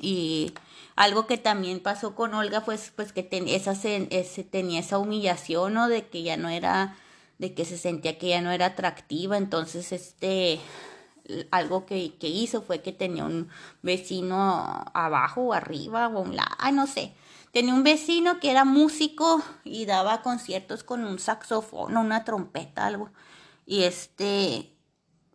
Y 0.00 0.52
algo 0.96 1.26
que 1.26 1.38
también 1.38 1.80
pasó 1.80 2.14
con 2.14 2.34
Olga, 2.34 2.64
pues, 2.64 2.92
pues 2.94 3.12
que 3.12 3.28
esa 3.46 3.72
ese, 3.72 4.44
tenía 4.44 4.80
esa 4.80 4.98
humillación, 4.98 5.74
¿no? 5.74 5.88
De 5.88 6.08
que 6.08 6.22
ya 6.22 6.36
no 6.36 6.48
era, 6.48 6.96
de 7.38 7.54
que 7.54 7.64
se 7.64 7.78
sentía 7.78 8.18
que 8.18 8.28
ya 8.28 8.42
no 8.42 8.50
era 8.50 8.66
atractiva, 8.66 9.38
entonces, 9.38 9.92
este, 9.92 10.60
algo 11.50 11.86
que, 11.86 12.14
que 12.16 12.28
hizo 12.28 12.62
fue 12.62 12.82
que 12.82 12.92
tenía 12.92 13.24
un 13.24 13.48
vecino 13.82 14.84
abajo 14.94 15.42
o 15.42 15.52
arriba 15.52 16.08
o 16.08 16.20
un 16.20 16.36
lado, 16.36 16.50
no 16.72 16.86
sé, 16.86 17.14
Tenía 17.56 17.72
un 17.72 17.84
vecino 17.84 18.38
que 18.38 18.50
era 18.50 18.66
músico 18.66 19.42
y 19.64 19.86
daba 19.86 20.20
conciertos 20.20 20.84
con 20.84 21.06
un 21.06 21.18
saxofón 21.18 21.96
o 21.96 22.00
una 22.02 22.22
trompeta, 22.22 22.84
algo. 22.84 23.08
Y 23.64 23.84
este, 23.84 24.76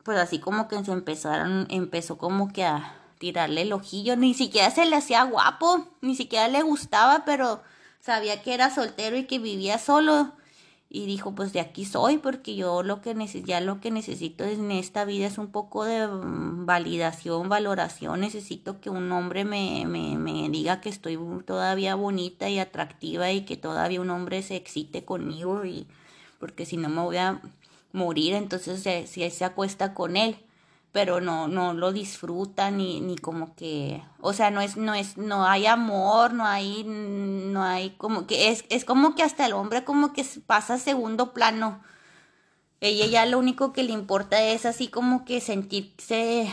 pues 0.04 0.20
así 0.20 0.38
como 0.38 0.68
que 0.68 0.86
se 0.86 0.92
empezaron, 0.92 1.66
empezó 1.72 2.20
como 2.20 2.54
que 2.54 2.64
a 2.64 2.94
tirarle 3.18 3.64
el 3.64 3.74
ojillo. 3.74 4.18
Ni 4.18 4.36
siquiera 4.36 4.70
se 4.70 4.86
le 4.86 4.98
hacía 4.98 5.24
guapo, 5.24 5.88
ni 6.02 6.16
siquiera 6.16 6.48
le 6.48 6.62
gustaba, 6.62 7.26
pero 7.26 7.64
sabía 8.02 8.44
que 8.44 8.54
era 8.54 8.70
soltero 8.70 9.18
y 9.18 9.26
que 9.26 9.40
vivía 9.40 9.80
solo 9.80 10.34
y 10.94 11.06
dijo 11.06 11.34
pues 11.34 11.54
de 11.54 11.62
aquí 11.62 11.86
soy 11.86 12.18
porque 12.18 12.54
yo 12.56 12.84
lo 12.84 13.02
que 13.02 13.16
ya 13.46 13.62
lo 13.62 13.80
que 13.80 13.92
necesito 13.92 14.44
en 14.44 14.72
esta 14.72 15.06
vida 15.06 15.26
es 15.26 15.38
un 15.38 15.48
poco 15.48 15.86
de 15.86 16.06
mm, 16.06 16.66
validación, 16.66 17.48
valoración, 17.48 18.20
necesito 18.20 18.82
que 18.82 18.90
un 18.90 19.10
hombre 19.14 19.46
me, 19.46 19.86
me, 19.86 20.18
me 20.18 20.50
diga 20.50 20.82
que 20.82 20.90
estoy 20.90 21.18
todavía 21.46 21.96
bonita 21.96 22.50
y 22.50 22.60
atractiva 22.60 23.32
y 23.32 23.46
que 23.46 23.56
todavía 23.56 24.02
un 24.02 24.10
hombre 24.10 24.44
se 24.44 24.58
excite 24.58 25.06
conmigo 25.06 25.64
y 25.64 25.88
porque 26.40 26.66
si 26.66 26.76
no 26.76 26.90
me 26.90 27.02
voy 27.02 27.18
a 27.18 27.42
morir, 27.94 28.34
entonces 28.34 29.10
si 29.10 29.24
él 29.24 29.32
se 29.32 29.46
acuesta 29.46 29.94
con 29.94 30.18
él 30.18 30.36
pero 30.92 31.22
no, 31.22 31.48
no 31.48 31.74
lo 31.74 31.92
disfruta 31.94 32.70
ni, 32.70 33.00
ni 33.00 33.18
como 33.18 33.56
que, 33.56 34.04
o 34.20 34.34
sea, 34.34 34.52
no 34.52 34.62
es, 34.62 34.76
no 34.76 34.94
es, 34.94 35.18
no 35.18 35.46
hay 35.46 35.66
amor, 35.66 36.34
no 36.34 36.46
hay, 36.46 36.84
no 36.84 37.64
hay 37.64 37.92
como 37.92 38.28
que, 38.28 38.50
es, 38.50 38.66
es 38.70 38.84
como 38.84 39.16
que 39.16 39.24
hasta 39.24 39.46
el 39.46 39.54
hombre 39.54 39.84
como 39.86 40.12
que 40.14 40.26
pasa 40.46 40.76
a 40.76 40.80
segundo 40.80 41.34
plano. 41.34 41.82
Ella 42.82 43.06
ya 43.06 43.26
lo 43.26 43.40
único 43.40 43.74
que 43.74 43.84
le 43.84 43.94
importa 43.94 44.42
es 44.42 44.66
así 44.66 44.88
como 44.88 45.24
que 45.24 45.40
sentirse 45.40 46.52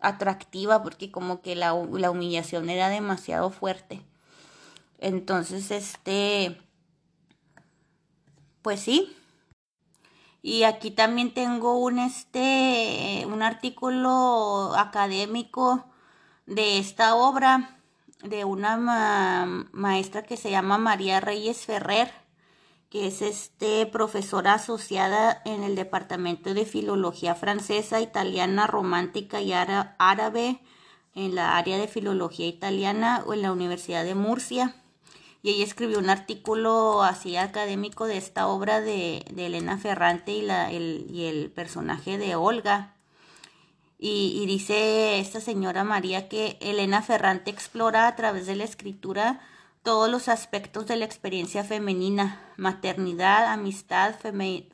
atractiva 0.00 0.82
porque 0.82 1.10
como 1.10 1.42
que 1.42 1.54
la, 1.54 1.74
la 1.92 2.10
humillación 2.10 2.70
era 2.70 2.88
demasiado 2.88 3.50
fuerte. 3.50 4.02
Entonces, 4.98 5.70
este, 5.70 6.60
pues 8.62 8.80
sí. 8.80 9.14
Y 10.46 10.64
aquí 10.64 10.90
también 10.90 11.32
tengo 11.32 11.78
un 11.78 11.98
este 11.98 13.24
un 13.26 13.42
artículo 13.42 14.74
académico 14.76 15.86
de 16.44 16.78
esta 16.78 17.14
obra 17.14 17.78
de 18.22 18.44
una 18.44 18.76
maestra 19.72 20.22
que 20.22 20.36
se 20.36 20.50
llama 20.50 20.76
María 20.76 21.20
Reyes 21.20 21.64
Ferrer, 21.64 22.12
que 22.90 23.06
es 23.06 23.22
este 23.22 23.86
profesora 23.86 24.52
asociada 24.52 25.40
en 25.46 25.62
el 25.62 25.76
Departamento 25.76 26.52
de 26.52 26.66
Filología 26.66 27.34
Francesa, 27.34 28.02
Italiana, 28.02 28.66
Romántica 28.66 29.40
y 29.40 29.54
Árabe 29.54 30.60
en 31.14 31.34
la 31.34 31.56
área 31.56 31.78
de 31.78 31.88
Filología 31.88 32.46
Italiana 32.46 33.24
o 33.26 33.32
en 33.32 33.40
la 33.40 33.50
Universidad 33.50 34.04
de 34.04 34.14
Murcia. 34.14 34.83
Y 35.44 35.50
ella 35.50 35.64
escribió 35.64 36.00
un 36.00 36.08
artículo 36.08 37.02
así 37.02 37.36
académico 37.36 38.06
de 38.06 38.16
esta 38.16 38.48
obra 38.48 38.80
de, 38.80 39.18
Elena 39.36 39.78
Ferrante 39.78 40.32
y, 40.32 40.40
la, 40.42 40.72
el, 40.72 41.06
y 41.10 41.26
el 41.26 41.52
personaje 41.52 42.18
de 42.18 42.34
Olga. 42.34 42.94
Y, 43.98 44.44
dice 44.46 45.18
esta 45.20 45.40
señora 45.40 45.84
María 45.84 46.28
que 46.28 46.58
Elena 46.60 47.00
Ferrante 47.02 47.50
explora 47.50 48.06
a 48.06 48.16
través 48.16 48.46
de 48.46 48.56
la 48.56 48.64
escritura 48.64 49.40
todos 49.82 50.10
los 50.10 50.28
aspectos 50.28 50.86
de 50.86 50.96
la 50.96 51.04
experiencia 51.04 51.62
femenina, 51.62 52.40
maternidad, 52.56 53.46
amistad, 53.52 54.14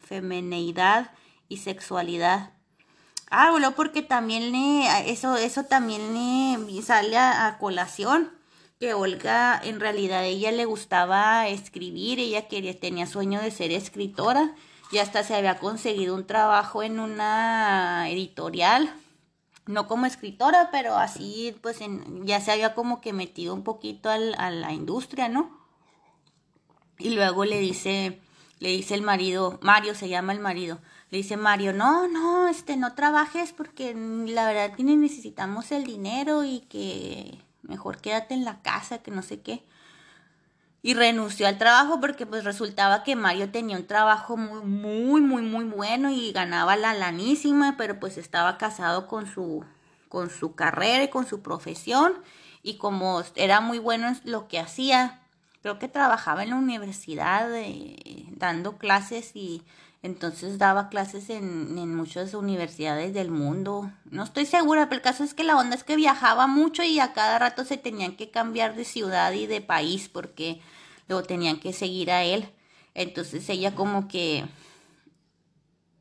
femineidad 0.00 1.10
y 1.48 1.56
sexualidad. 1.58 2.52
Ah, 3.30 3.50
bueno, 3.50 3.72
porque 3.72 4.02
también 4.02 4.54
eso, 5.06 5.36
eso 5.36 5.64
también 5.64 6.14
le 6.14 6.82
sale 6.82 7.16
a, 7.16 7.56
colación, 7.58 8.32
que 8.80 8.94
Olga 8.94 9.60
en 9.62 9.78
realidad 9.78 10.24
ella 10.24 10.50
le 10.52 10.64
gustaba 10.64 11.46
escribir, 11.48 12.18
ella 12.18 12.48
quería, 12.48 12.80
tenía 12.80 13.06
sueño 13.06 13.38
de 13.42 13.50
ser 13.50 13.72
escritora 13.72 14.54
y 14.90 14.98
hasta 14.98 15.22
se 15.22 15.34
había 15.34 15.58
conseguido 15.58 16.14
un 16.14 16.26
trabajo 16.26 16.82
en 16.82 16.98
una 16.98 18.08
editorial 18.08 18.90
no 19.66 19.86
como 19.86 20.06
escritora, 20.06 20.70
pero 20.72 20.96
así 20.96 21.54
pues 21.60 21.78
ya 22.24 22.40
se 22.40 22.52
había 22.52 22.74
como 22.74 23.02
que 23.02 23.12
metido 23.12 23.52
un 23.52 23.64
poquito 23.64 24.08
al, 24.08 24.34
a 24.38 24.50
la 24.50 24.72
industria, 24.72 25.28
¿no? 25.28 25.60
Y 26.98 27.10
luego 27.10 27.44
le 27.44 27.60
dice, 27.60 28.18
le 28.60 28.70
dice 28.70 28.94
el 28.94 29.02
marido, 29.02 29.58
Mario 29.60 29.94
se 29.94 30.08
llama 30.08 30.32
el 30.32 30.40
marido, 30.40 30.80
le 31.10 31.18
dice 31.18 31.36
Mario, 31.36 31.74
no, 31.74 32.08
no, 32.08 32.48
este, 32.48 32.78
no 32.78 32.94
trabajes 32.94 33.52
porque 33.52 33.94
la 33.94 34.46
verdad 34.46 34.74
que 34.74 34.84
necesitamos 34.84 35.70
el 35.70 35.84
dinero 35.84 36.44
y 36.44 36.60
que 36.60 37.38
mejor 37.62 37.98
quédate 37.98 38.34
en 38.34 38.44
la 38.44 38.62
casa, 38.62 38.98
que 38.98 39.10
no 39.10 39.22
sé 39.22 39.40
qué. 39.40 39.64
Y 40.82 40.94
renunció 40.94 41.46
al 41.46 41.58
trabajo 41.58 42.00
porque 42.00 42.24
pues 42.24 42.44
resultaba 42.44 43.02
que 43.02 43.16
Mario 43.16 43.50
tenía 43.50 43.76
un 43.76 43.86
trabajo 43.86 44.36
muy 44.36 44.62
muy 44.62 45.20
muy 45.20 45.42
muy 45.42 45.64
bueno 45.64 46.10
y 46.10 46.32
ganaba 46.32 46.76
la 46.76 46.94
lanísima, 46.94 47.76
pero 47.76 48.00
pues 48.00 48.16
estaba 48.16 48.56
casado 48.56 49.06
con 49.06 49.26
su 49.26 49.64
con 50.08 50.30
su 50.30 50.54
carrera 50.54 51.04
y 51.04 51.08
con 51.08 51.26
su 51.26 51.42
profesión. 51.42 52.14
Y 52.62 52.76
como 52.76 53.22
era 53.36 53.60
muy 53.60 53.78
bueno 53.78 54.08
en 54.08 54.20
lo 54.24 54.48
que 54.48 54.58
hacía, 54.58 55.20
creo 55.62 55.78
que 55.78 55.88
trabajaba 55.88 56.42
en 56.42 56.50
la 56.50 56.56
universidad 56.56 57.54
eh, 57.54 58.24
dando 58.30 58.78
clases 58.78 59.32
y 59.34 59.62
entonces 60.02 60.58
daba 60.58 60.88
clases 60.88 61.28
en, 61.28 61.76
en 61.76 61.94
muchas 61.94 62.32
universidades 62.34 63.12
del 63.12 63.30
mundo. 63.30 63.90
No 64.04 64.24
estoy 64.24 64.46
segura, 64.46 64.88
pero 64.88 64.96
el 64.96 65.02
caso 65.02 65.24
es 65.24 65.34
que 65.34 65.44
la 65.44 65.56
onda 65.56 65.76
es 65.76 65.84
que 65.84 65.96
viajaba 65.96 66.46
mucho 66.46 66.82
y 66.82 67.00
a 67.00 67.12
cada 67.12 67.38
rato 67.38 67.64
se 67.64 67.76
tenían 67.76 68.16
que 68.16 68.30
cambiar 68.30 68.74
de 68.76 68.84
ciudad 68.84 69.32
y 69.32 69.46
de 69.46 69.60
país 69.60 70.08
porque 70.08 70.60
luego 71.06 71.24
tenían 71.24 71.60
que 71.60 71.72
seguir 71.74 72.10
a 72.10 72.24
él. 72.24 72.48
Entonces 72.94 73.48
ella 73.50 73.74
como 73.74 74.08
que 74.08 74.44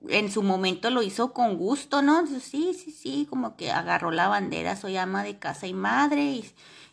en 0.08 0.32
su 0.32 0.44
momento 0.44 0.90
lo 0.90 1.04
hizo 1.04 1.34
con 1.34 1.58
gusto, 1.58 2.02
¿no? 2.02 2.26
sí, 2.26 2.74
sí, 2.74 2.92
sí, 2.92 3.28
como 3.30 3.58
que 3.58 3.72
agarró 3.72 4.12
la 4.12 4.30
bandera, 4.30 4.76
soy 4.76 4.96
ama 4.96 5.24
de 5.24 5.40
casa 5.40 5.68
y 5.68 5.74
madre, 5.74 6.24
y 6.24 6.46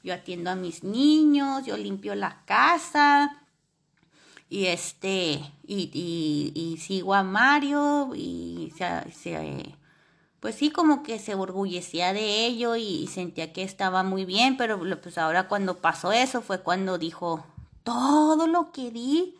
yo 0.02 0.12
atiendo 0.12 0.50
a 0.50 0.56
mis 0.56 0.82
niños, 0.82 1.64
yo 1.64 1.76
limpio 1.76 2.14
la 2.14 2.42
casa, 2.46 3.45
y 4.48 4.66
este, 4.66 5.42
y, 5.66 5.90
y, 6.54 6.76
sigo 6.78 7.14
a 7.14 7.22
Mario 7.22 8.12
y 8.14 8.72
se, 8.76 9.74
pues 10.40 10.54
sí, 10.54 10.70
como 10.70 11.02
que 11.02 11.18
se 11.18 11.34
orgullecía 11.34 12.12
de 12.12 12.46
ello 12.46 12.76
y, 12.76 13.08
sentía 13.08 13.52
que 13.52 13.62
estaba 13.62 14.02
muy 14.02 14.24
bien, 14.24 14.56
pero 14.56 14.80
pues 15.02 15.18
ahora 15.18 15.48
cuando 15.48 15.78
pasó 15.78 16.12
eso 16.12 16.42
fue 16.42 16.60
cuando 16.60 16.98
dijo, 16.98 17.44
todo 17.82 18.46
lo 18.46 18.70
que 18.72 18.90
di, 18.90 19.34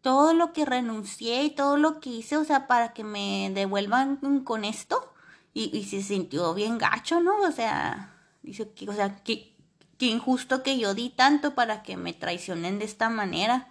todo 0.00 0.32
lo 0.32 0.52
que 0.52 0.64
renuncié 0.64 1.44
y 1.44 1.50
todo 1.50 1.76
lo 1.76 2.00
que 2.00 2.10
hice, 2.10 2.36
o 2.38 2.44
sea, 2.44 2.66
para 2.66 2.94
que 2.94 3.04
me 3.04 3.50
devuelvan 3.54 4.40
con 4.44 4.64
esto, 4.64 5.12
y, 5.52 5.76
y 5.76 5.84
se 5.84 6.02
sintió 6.02 6.54
bien 6.54 6.78
gacho, 6.78 7.20
¿no? 7.20 7.40
O 7.42 7.52
sea, 7.52 8.14
dice 8.42 8.70
que, 8.70 8.88
o 8.88 8.94
sea, 8.94 9.16
que 9.22 9.50
injusto 10.06 10.62
que 10.62 10.78
yo 10.78 10.94
di 10.94 11.10
tanto 11.10 11.54
para 11.54 11.82
que 11.82 11.96
me 11.96 12.12
traicionen 12.12 12.78
de 12.78 12.84
esta 12.86 13.10
manera. 13.10 13.68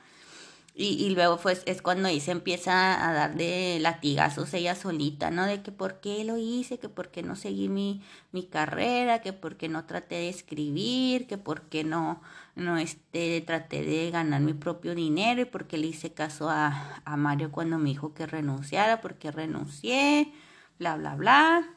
Y, 0.81 0.93
y 1.05 1.09
luego 1.13 1.37
pues 1.37 1.63
es 1.65 1.81
cuando 1.81 2.07
se 2.21 2.31
empieza 2.31 3.05
a 3.05 3.11
dar 3.13 3.35
de 3.35 3.79
latigazos 3.81 4.53
ella 4.53 4.75
solita, 4.75 5.29
¿no? 5.29 5.45
De 5.45 5.61
que 5.61 5.73
por 5.73 5.99
qué 5.99 6.23
lo 6.23 6.37
hice, 6.37 6.79
que 6.79 6.87
por 6.87 7.09
qué 7.11 7.21
no 7.21 7.35
seguí 7.35 7.67
mi, 7.67 8.01
mi 8.31 8.43
carrera, 8.45 9.21
que 9.21 9.33
por 9.33 9.57
qué 9.57 9.67
no 9.67 9.85
traté 9.85 10.15
de 10.15 10.29
escribir, 10.29 11.27
que 11.27 11.37
por 11.37 11.63
qué 11.63 11.83
no, 11.83 12.21
no 12.55 12.77
este, 12.77 13.41
traté 13.41 13.83
de 13.83 14.09
ganar 14.11 14.39
mi 14.41 14.53
propio 14.53 14.95
dinero 14.95 15.41
y 15.41 15.45
por 15.45 15.67
qué 15.67 15.77
le 15.77 15.87
hice 15.87 16.13
caso 16.13 16.49
a, 16.49 17.01
a 17.03 17.17
Mario 17.17 17.51
cuando 17.51 17.77
me 17.77 17.89
dijo 17.89 18.13
que 18.13 18.25
renunciara, 18.25 19.01
porque 19.01 19.31
renuncié, 19.31 20.31
bla, 20.79 20.95
bla, 20.95 21.15
bla. 21.15 21.75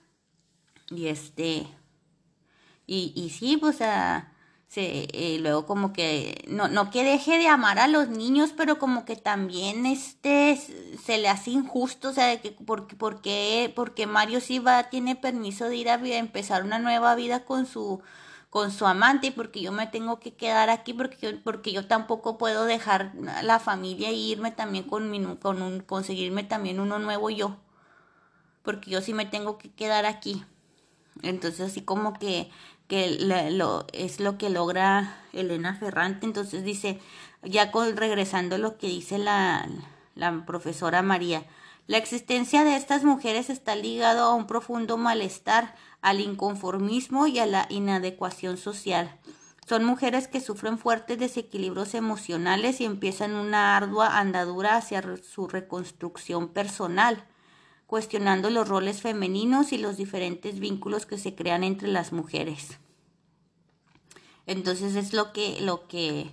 Y 0.90 1.08
este, 1.08 1.66
y, 2.86 3.12
y 3.16 3.30
sí, 3.30 3.56
pues 3.56 3.80
a 3.82 4.32
se, 4.72 5.06
eh, 5.12 5.37
luego 5.38 5.66
como 5.66 5.92
que, 5.92 6.46
no, 6.48 6.66
no 6.66 6.90
que 6.90 7.04
deje 7.04 7.38
de 7.38 7.46
amar 7.46 7.78
a 7.78 7.88
los 7.88 8.08
niños, 8.08 8.54
pero 8.56 8.78
como 8.78 9.04
que 9.04 9.16
también 9.16 9.85
este 9.85 10.56
se 10.56 11.18
le 11.18 11.28
hace 11.28 11.50
injusto, 11.50 12.08
o 12.08 12.12
sea, 12.14 12.28
de 12.28 12.40
que 12.40 12.52
porque, 12.52 12.96
porque, 12.96 13.70
porque 13.76 14.06
Mario 14.06 14.40
sí 14.40 14.61
va, 14.61 14.85
tiene 14.85 15.14
permiso 15.14 15.66
de 15.66 15.76
ir 15.76 15.90
a, 15.90 15.96
empezar 15.96 16.64
una 16.64 16.78
nueva 16.78 17.14
vida 17.16 17.44
con 17.44 17.66
su, 17.66 18.00
con 18.48 18.70
su 18.70 18.87
amante 18.87 19.26
y 19.26 19.30
porque 19.32 19.61
yo 19.61 19.72
me 19.72 19.88
tengo 19.88 20.18
que 20.18 20.35
quedar 20.37 20.70
aquí 20.70 20.94
porque 20.94 21.18
yo, 21.20 21.42
porque 21.44 21.72
yo 21.72 21.87
tampoco 21.87 22.38
puedo 22.38 22.64
dejar 22.64 23.12
la 23.42 23.58
familia 23.58 24.08
e 24.08 24.14
irme 24.14 24.52
también 24.52 24.85
con, 24.85 25.11
mi, 25.11 25.22
con 25.37 25.61
un, 25.61 25.80
conseguirme 25.80 26.44
también 26.44 26.80
uno 26.80 26.98
nuevo 26.98 27.28
yo, 27.28 27.58
porque 28.62 28.90
yo 28.90 29.02
sí 29.02 29.12
me 29.12 29.26
tengo 29.26 29.58
que 29.58 29.70
quedar 29.70 30.06
aquí. 30.06 30.46
Entonces 31.20 31.61
así 31.61 31.82
como 31.82 32.14
que 32.14 32.50
que 32.92 33.09
lo, 33.52 33.87
es 33.94 34.20
lo 34.20 34.37
que 34.37 34.50
logra 34.50 35.16
Elena 35.33 35.74
Ferrante. 35.74 36.26
Entonces 36.26 36.62
dice, 36.62 37.00
ya 37.42 37.72
regresando 37.72 38.57
a 38.57 38.59
lo 38.59 38.76
que 38.76 38.87
dice 38.87 39.16
la, 39.16 39.66
la 40.14 40.44
profesora 40.44 41.00
María, 41.00 41.46
la 41.87 41.96
existencia 41.96 42.64
de 42.64 42.76
estas 42.76 43.02
mujeres 43.02 43.48
está 43.48 43.76
ligado 43.76 44.24
a 44.24 44.35
un 44.35 44.46
profundo 44.46 44.98
malestar, 44.98 45.74
al 46.02 46.20
inconformismo 46.20 47.26
y 47.26 47.38
a 47.38 47.46
la 47.46 47.64
inadecuación 47.70 48.59
social. 48.59 49.18
Son 49.66 49.87
mujeres 49.87 50.28
que 50.28 50.42
sufren 50.42 50.76
fuertes 50.76 51.18
desequilibrios 51.18 51.94
emocionales 51.94 52.83
y 52.83 52.85
empiezan 52.85 53.37
una 53.37 53.74
ardua 53.74 54.18
andadura 54.18 54.76
hacia 54.76 55.02
su 55.22 55.48
reconstrucción 55.48 56.48
personal 56.50 57.24
cuestionando 57.92 58.48
los 58.48 58.70
roles 58.70 59.02
femeninos 59.02 59.70
y 59.70 59.76
los 59.76 59.98
diferentes 59.98 60.59
vínculos 60.59 61.05
que 61.05 61.18
se 61.18 61.35
crean 61.35 61.62
entre 61.62 61.88
las 61.88 62.11
mujeres. 62.11 62.78
Entonces 64.46 64.96
es 64.96 65.12
lo 65.12 65.35
que, 65.35 65.61
lo 65.61 65.87
que, 65.88 66.31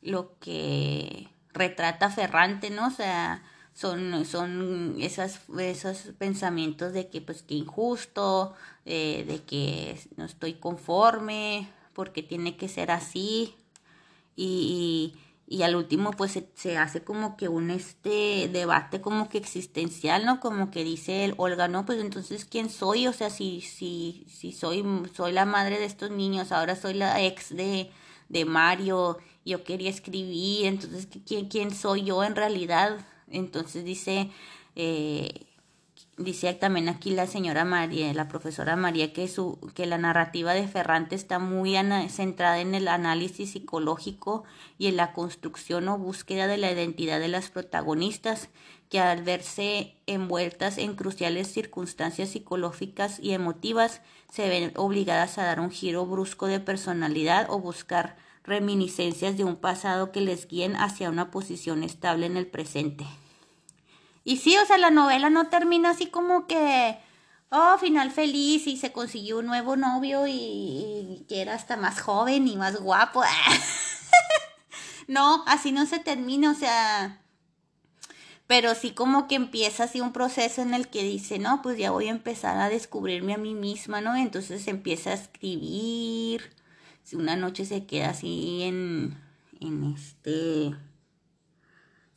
lo 0.00 0.38
que 0.38 1.28
retrata 1.52 2.08
Ferrante, 2.08 2.70
¿no? 2.70 2.86
O 2.86 2.90
sea, 2.90 3.42
son, 3.74 4.24
son 4.24 4.96
esas, 5.00 5.42
esos 5.58 6.14
pensamientos 6.16 6.94
de 6.94 7.10
que 7.10 7.20
pues 7.20 7.42
que 7.42 7.56
injusto, 7.56 8.54
de 8.86 9.42
que 9.46 10.00
no 10.16 10.24
estoy 10.24 10.54
conforme, 10.54 11.68
porque 11.92 12.22
tiene 12.22 12.56
que 12.56 12.70
ser 12.70 12.90
así. 12.90 13.54
y 14.34 15.14
al 15.60 15.76
último 15.76 16.12
pues 16.12 16.38
se, 16.54 16.78
hace 16.78 17.04
como 17.04 17.36
que 17.36 17.48
un 17.48 17.70
este 17.70 18.48
debate 18.50 19.02
como 19.02 19.28
que 19.28 19.36
existencial, 19.38 20.24
¿no? 20.24 20.40
Como 20.40 20.70
que 20.70 20.82
dice 20.84 21.26
el 21.26 21.34
Olga, 21.36 21.68
no, 21.68 21.84
pues 21.84 22.00
entonces 22.00 22.46
quién 22.46 22.70
soy, 22.70 23.06
o 23.06 23.12
sea, 23.12 23.28
si 23.28 23.60
si 23.60 24.24
si 24.28 24.52
soy 24.52 24.82
soy 25.14 25.32
la 25.32 25.44
madre 25.44 25.78
de 25.78 25.84
estos 25.84 26.10
niños, 26.10 26.52
ahora 26.52 26.74
soy 26.76 26.94
la 26.94 27.20
ex 27.22 27.54
de 27.54 27.90
de 28.30 28.44
Mario, 28.46 29.18
yo 29.44 29.62
quería 29.64 29.90
escribir, 29.90 30.66
entonces 30.66 31.06
quién 31.26 31.48
quién 31.48 31.70
soy 31.74 32.04
yo 32.04 32.24
en 32.24 32.34
realidad? 32.36 33.04
Entonces 33.28 33.84
dice 33.84 34.30
eh, 34.76 35.51
dice 36.16 36.52
también 36.54 36.88
aquí 36.88 37.10
la 37.10 37.26
señora 37.26 37.64
María, 37.64 38.12
la 38.12 38.28
profesora 38.28 38.76
María, 38.76 39.12
que, 39.12 39.28
su, 39.28 39.58
que 39.74 39.86
la 39.86 39.98
narrativa 39.98 40.52
de 40.52 40.68
Ferrante 40.68 41.14
está 41.14 41.38
muy 41.38 41.76
centrada 42.08 42.60
en 42.60 42.74
el 42.74 42.88
análisis 42.88 43.52
psicológico 43.52 44.44
y 44.78 44.88
en 44.88 44.96
la 44.96 45.12
construcción 45.12 45.88
o 45.88 45.98
búsqueda 45.98 46.46
de 46.46 46.58
la 46.58 46.70
identidad 46.70 47.20
de 47.20 47.28
las 47.28 47.50
protagonistas, 47.50 48.50
que 48.88 49.00
al 49.00 49.22
verse 49.22 49.94
envueltas 50.06 50.76
en 50.76 50.94
cruciales 50.96 51.48
circunstancias 51.48 52.30
psicológicas 52.30 53.18
y 53.18 53.32
emotivas, 53.32 54.02
se 54.30 54.48
ven 54.48 54.72
obligadas 54.76 55.38
a 55.38 55.44
dar 55.44 55.60
un 55.60 55.70
giro 55.70 56.04
brusco 56.04 56.46
de 56.46 56.60
personalidad 56.60 57.46
o 57.48 57.58
buscar 57.58 58.16
reminiscencias 58.44 59.36
de 59.36 59.44
un 59.44 59.56
pasado 59.56 60.12
que 60.12 60.20
les 60.20 60.46
guíen 60.46 60.76
hacia 60.76 61.08
una 61.08 61.30
posición 61.30 61.82
estable 61.84 62.26
en 62.26 62.36
el 62.36 62.46
presente. 62.46 63.06
Y 64.24 64.36
sí, 64.36 64.56
o 64.56 64.66
sea, 64.66 64.78
la 64.78 64.90
novela 64.90 65.30
no 65.30 65.48
termina 65.48 65.90
así 65.90 66.06
como 66.06 66.46
que, 66.46 66.96
oh, 67.50 67.78
final 67.78 68.10
feliz 68.10 68.66
y 68.66 68.76
se 68.76 68.92
consiguió 68.92 69.38
un 69.38 69.46
nuevo 69.46 69.76
novio 69.76 70.26
y, 70.28 71.24
que 71.28 71.40
era 71.42 71.54
hasta 71.54 71.76
más 71.76 72.00
joven 72.00 72.46
y 72.48 72.56
más 72.56 72.80
guapo. 72.80 73.22
no, 75.08 75.44
así 75.46 75.72
no 75.72 75.86
se 75.86 75.98
termina, 75.98 76.52
o 76.52 76.54
sea, 76.54 77.20
pero 78.46 78.74
sí 78.74 78.92
como 78.92 79.28
que 79.28 79.34
empieza 79.34 79.84
así 79.84 80.00
un 80.00 80.12
proceso 80.12 80.62
en 80.62 80.74
el 80.74 80.88
que 80.88 81.02
dice, 81.02 81.38
no, 81.38 81.62
pues 81.62 81.78
ya 81.78 81.90
voy 81.90 82.08
a 82.08 82.10
empezar 82.10 82.58
a 82.58 82.68
descubrirme 82.68 83.34
a 83.34 83.38
mí 83.38 83.54
misma, 83.54 84.00
¿no? 84.00 84.14
Entonces 84.14 84.68
empieza 84.68 85.10
a 85.10 85.14
escribir, 85.14 86.52
una 87.12 87.34
noche 87.36 87.64
se 87.64 87.86
queda 87.86 88.10
así 88.10 88.62
en, 88.62 89.18
en 89.60 89.84
este 89.94 90.76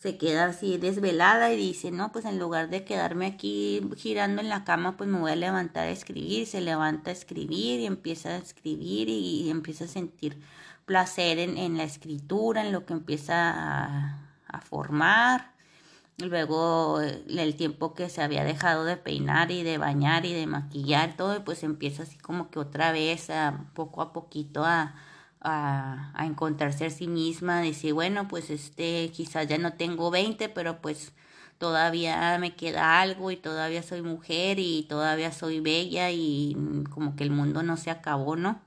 se 0.06 0.20
queda 0.20 0.46
así 0.46 0.78
desvelada 0.78 1.52
y 1.52 1.58
dice, 1.58 1.90
no, 1.90 2.12
pues 2.12 2.26
en 2.26 2.38
lugar 2.38 2.70
de 2.70 2.84
quedarme 2.84 3.26
aquí 3.26 3.82
girando 3.98 4.40
en 4.40 4.50
la 4.50 4.64
cama, 4.64 4.98
pues 4.98 5.10
me 5.10 5.18
voy 5.18 5.32
a 5.32 5.36
levantar 5.36 5.88
a 5.88 5.90
escribir, 5.90 6.46
se 6.46 6.62
levanta 6.62 7.10
a 7.10 7.14
escribir 7.14 7.80
y 7.80 7.88
empieza 7.88 8.30
a 8.30 8.38
escribir 8.38 9.10
y, 9.10 9.50
empieza 9.50 9.86
a 9.86 9.88
sentir 9.88 10.40
placer 10.86 11.40
en, 11.40 11.58
en, 11.58 11.76
la 11.78 11.86
escritura, 11.86 12.64
en 12.64 12.72
lo 12.72 12.86
que 12.86 12.94
empieza 12.94 13.50
a, 13.50 14.30
a 14.48 14.62
formar. 14.62 15.56
Luego 16.20 17.02
el 17.02 17.56
tiempo 17.56 17.96
que 17.96 18.08
se 18.10 18.22
había 18.22 18.44
dejado 18.44 18.86
de 18.86 18.98
peinar 18.98 19.50
y 19.50 19.64
de 19.64 19.80
bañar 19.80 20.28
y 20.28 20.34
de 20.34 20.46
maquillar 20.46 21.18
todo, 21.18 21.44
pues 21.44 21.64
empieza 21.64 22.04
así 22.04 22.20
como 22.20 22.52
que 22.52 22.60
otra 22.60 22.92
vez 22.92 23.32
a 23.32 23.66
poco 23.74 24.04
a 24.04 24.14
poquito 24.14 24.64
a, 24.66 24.94
a, 25.46 26.14
encontrarse 26.26 26.86
a 26.86 26.90
sí 26.90 27.08
misma, 27.08 27.62
decir, 27.62 27.94
bueno, 27.94 28.28
pues 28.28 28.50
este, 28.50 29.12
quizás 29.14 29.48
ya 29.48 29.58
no 29.58 29.74
tengo 29.74 30.12
20, 30.12 30.50
pero 30.50 30.82
pues 30.82 31.14
todavía 31.58 32.38
me 32.40 32.56
queda 32.56 33.02
algo 33.02 33.32
y 33.32 33.38
todavía 33.38 33.84
soy 33.84 34.02
mujer 34.02 34.60
y 34.60 34.84
todavía 34.90 35.32
soy 35.32 35.60
bella 35.62 36.12
y 36.12 36.58
como 36.90 37.16
que 37.16 37.24
el 37.24 37.32
mundo 37.32 37.64
no 37.64 37.78
se 37.78 37.92
acabó, 37.92 38.36
¿no? 38.36 38.62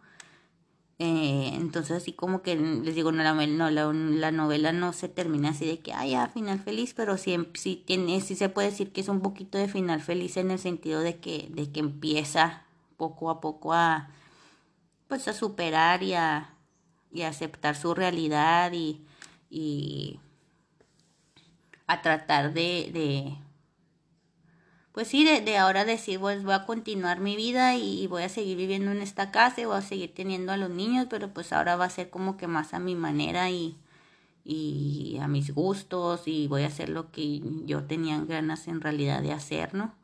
Eh, 1.01 1.53
entonces 1.55 1.97
así 1.97 2.13
como 2.13 2.43
que 2.43 2.57
les 2.57 2.95
digo, 2.97 3.13
no, 3.13 3.23
la, 3.23 3.33
no 3.35 3.71
la, 3.71 3.93
la, 3.93 4.33
novela 4.33 4.73
no 4.73 4.93
se 4.93 5.09
termina 5.09 5.51
así 5.51 5.65
de 5.65 5.79
que, 5.79 5.93
ay, 5.93 6.11
ya, 6.13 6.27
final 6.29 6.59
feliz, 6.59 6.93
pero 6.95 7.17
sí, 7.17 7.37
sí, 7.55 7.85
tiene, 7.87 8.21
sí 8.21 8.35
se 8.35 8.49
puede 8.49 8.71
decir 8.71 8.93
que 8.93 9.01
es 9.03 9.09
un 9.09 9.21
poquito 9.21 9.59
de 9.59 9.69
final 9.69 10.01
feliz 10.01 10.37
en 10.37 10.51
el 10.51 10.59
sentido 10.59 11.01
de 11.01 11.19
que, 11.21 11.49
de 11.51 11.71
que 11.71 11.81
empieza 11.81 12.65
poco 12.97 13.31
a 13.31 13.41
poco 13.41 13.73
a, 13.75 14.11
pues 15.09 15.29
a 15.29 15.33
superar 15.35 16.03
y 16.03 16.15
a, 16.15 16.58
y 17.13 17.23
aceptar 17.23 17.77
su 17.77 17.95
realidad 17.95 18.73
y, 18.73 19.05
y 19.51 20.21
a 21.87 22.03
tratar 22.03 22.53
de, 22.53 22.91
de 22.93 23.39
pues 24.99 25.07
sí, 25.07 25.25
de, 25.25 25.41
de, 25.41 25.57
ahora 25.57 25.85
decir, 25.85 26.19
pues 26.19 26.43
voy 26.43 26.55
a 26.55 26.67
continuar 26.67 27.21
mi 27.21 27.37
vida 27.37 27.77
y, 27.77 28.09
voy 28.09 28.25
a 28.25 28.29
seguir 28.29 28.57
viviendo 28.57 28.91
en 28.91 29.01
esta 29.01 29.31
casa 29.31 29.61
y 29.61 29.65
voy 29.65 29.77
a 29.77 29.81
seguir 29.81 30.13
teniendo 30.13 30.51
a 30.51 30.57
los 30.57 30.71
niños, 30.71 31.07
pero 31.09 31.33
pues 31.33 31.53
ahora 31.53 31.77
va 31.77 31.85
a 31.85 31.91
ser 31.91 32.11
como 32.11 32.37
que 32.37 32.49
más 32.49 32.75
a 32.75 32.81
mi 32.81 32.97
manera 32.97 33.49
y, 33.49 33.77
y 34.45 35.19
a 35.21 35.29
mis 35.29 35.55
gustos 35.55 36.23
y 36.27 36.49
voy 36.49 36.65
a 36.65 36.67
hacer 36.67 36.89
lo 36.89 37.13
que 37.13 37.41
yo 37.65 37.85
tenía 37.85 38.19
ganas 38.25 38.67
en 38.67 38.81
realidad 38.81 39.23
de 39.23 39.33
hacer, 39.33 39.73
¿no? 39.73 39.95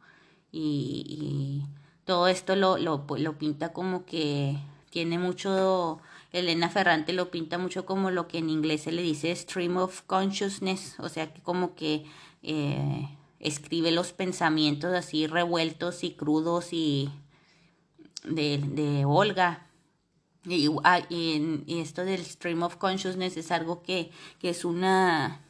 Y, 0.52 1.04
y 1.08 1.66
todo 2.04 2.28
esto 2.28 2.54
lo, 2.54 2.78
lo, 2.78 3.04
lo 3.18 3.38
pinta 3.38 3.72
como 3.72 4.04
que 4.04 4.58
tiene 4.90 5.18
mucho 5.18 5.98
Elena 6.34 6.68
Ferrante 6.68 7.12
lo 7.12 7.30
pinta 7.30 7.58
mucho 7.58 7.86
como 7.86 8.10
lo 8.10 8.26
que 8.26 8.38
en 8.38 8.50
inglés 8.50 8.82
se 8.82 8.92
le 8.92 9.02
dice 9.02 9.34
stream 9.36 9.76
of 9.76 10.02
consciousness, 10.02 10.96
o 10.98 11.08
sea, 11.08 11.32
que 11.32 11.40
como 11.40 11.76
que 11.76 12.06
eh, 12.42 13.08
escribe 13.38 13.92
los 13.92 14.12
pensamientos 14.12 14.92
así 14.94 15.28
revueltos 15.28 16.02
y 16.02 16.14
crudos 16.14 16.72
y 16.72 17.08
de, 18.24 18.58
de 18.58 19.04
Olga. 19.04 19.68
Y, 20.44 20.68
ah, 20.82 21.02
y, 21.08 21.62
esto 21.68 22.04
del 22.04 22.24
stream 22.24 22.64
of 22.64 22.76
consciousness 22.76 23.36
es 23.36 23.52
algo 23.52 23.82
que, 23.82 24.10
que 24.40 24.48
es 24.48 24.64
una 24.64 25.43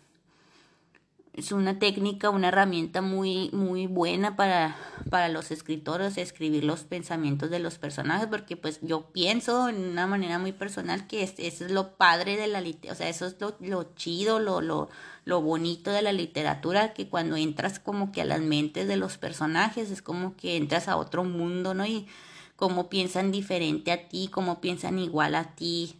es 1.34 1.50
una 1.50 1.80
técnica, 1.80 2.30
una 2.30 2.48
herramienta 2.48 3.02
muy, 3.02 3.50
muy 3.52 3.88
buena 3.88 4.36
para, 4.36 4.76
para 5.10 5.28
los 5.28 5.50
escritores, 5.50 6.16
escribir 6.16 6.62
los 6.62 6.84
pensamientos 6.84 7.50
de 7.50 7.58
los 7.58 7.76
personajes, 7.76 8.28
porque 8.28 8.56
pues 8.56 8.78
yo 8.82 9.10
pienso 9.12 9.68
en 9.68 9.84
una 9.84 10.06
manera 10.06 10.38
muy 10.38 10.52
personal 10.52 11.08
que 11.08 11.24
es, 11.24 11.34
eso 11.38 11.64
es 11.66 11.72
lo 11.72 11.96
padre 11.96 12.36
de 12.36 12.46
la 12.46 12.60
literatura, 12.60 12.92
o 12.92 12.96
sea, 12.96 13.08
eso 13.08 13.26
es 13.26 13.36
lo, 13.40 13.56
lo 13.58 13.94
chido, 13.96 14.38
lo, 14.38 14.60
lo, 14.60 14.88
lo 15.24 15.42
bonito 15.42 15.90
de 15.90 16.02
la 16.02 16.12
literatura, 16.12 16.94
que 16.94 17.08
cuando 17.08 17.36
entras 17.36 17.80
como 17.80 18.12
que 18.12 18.22
a 18.22 18.26
las 18.26 18.40
mentes 18.40 18.86
de 18.86 18.96
los 18.96 19.18
personajes, 19.18 19.90
es 19.90 20.02
como 20.02 20.36
que 20.36 20.56
entras 20.56 20.86
a 20.86 20.96
otro 20.96 21.24
mundo, 21.24 21.74
¿no? 21.74 21.84
Y 21.84 22.06
cómo 22.54 22.88
piensan 22.88 23.32
diferente 23.32 23.90
a 23.90 24.08
ti, 24.08 24.28
cómo 24.30 24.60
piensan 24.60 25.00
igual 25.00 25.34
a 25.34 25.56
ti, 25.56 25.96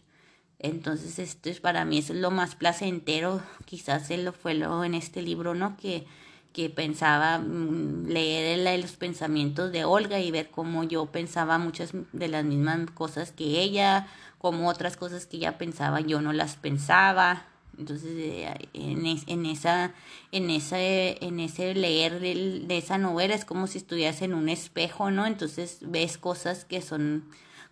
entonces, 0.59 1.19
esto 1.19 1.51
es 1.51 1.61
para 1.61 1.85
mí, 1.85 1.99
eso 1.99 2.13
es 2.13 2.21
lo 2.21 2.31
más 2.31 2.55
placentero, 2.55 3.43
quizás 3.65 4.09
lo 4.11 4.33
fue 4.33 4.55
lo 4.55 4.85
en 4.85 4.95
este 4.95 5.23
libro, 5.23 5.55
¿no? 5.55 5.77
Que, 5.77 6.07
que 6.53 6.71
pensaba 6.71 7.39
mm, 7.39 8.07
leer 8.07 8.81
los 8.81 8.93
pensamientos 8.93 9.73
de 9.73 9.85
Olga 9.85 10.21
y 10.21 10.31
ver 10.31 10.51
cómo 10.51 10.85
yo 10.85 11.07
pensaba 11.07 11.59
muchas 11.59 11.91
de 12.13 12.29
las 12.29 12.45
mismas 12.45 12.91
cosas 12.93 13.33
que 13.33 13.61
ella, 13.61 14.07
como 14.39 14.69
otras 14.69 14.97
cosas 14.97 15.27
que 15.27 15.39
ella 15.39 15.59
pensaba 15.59 16.01
yo 16.01 16.21
no 16.21 16.33
las 16.33 16.57
pensaba. 16.57 17.47
Entonces, 17.77 18.13
eh, 18.17 18.69
en, 18.73 19.05
en, 19.05 19.47
esa, 19.47 19.93
en, 20.31 20.49
ese, 20.49 21.19
en 21.21 21.41
ese 21.41 21.75
leer 21.75 22.21
de, 22.21 22.63
de 22.65 22.79
esa 22.79 22.99
novela 22.99 23.35
es 23.35 23.45
como 23.45 23.67
si 23.67 23.79
estuvieras 23.79 24.23
en 24.23 24.33
un 24.33 24.49
espejo, 24.49 25.11
¿no? 25.11 25.27
Entonces 25.27 25.79
ves 25.83 26.19
cosas 26.19 26.65
que 26.65 26.81
son 26.81 27.25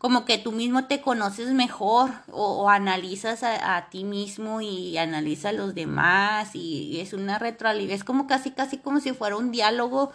como 0.02 0.24
que 0.24 0.36
tú 0.36 0.50
mismo 0.50 0.86
te 0.86 1.00
conoces 1.00 1.52
mejor 1.52 2.10
o, 2.32 2.68
analizas 2.68 3.44
a, 3.44 3.86
ti 3.88 4.02
mismo 4.02 4.60
y 4.60 4.98
analiza 4.98 5.50
a 5.50 5.52
los 5.52 5.76
demás 5.76 6.56
y, 6.56 6.98
es 7.00 7.12
una 7.12 7.38
retroalimentación, 7.38 8.00
es 8.00 8.04
como 8.04 8.26
casi 8.26 8.50
casi 8.50 8.78
como 8.78 8.98
si 8.98 9.12
fuera 9.12 9.36
un 9.36 9.52
diálogo 9.52 10.10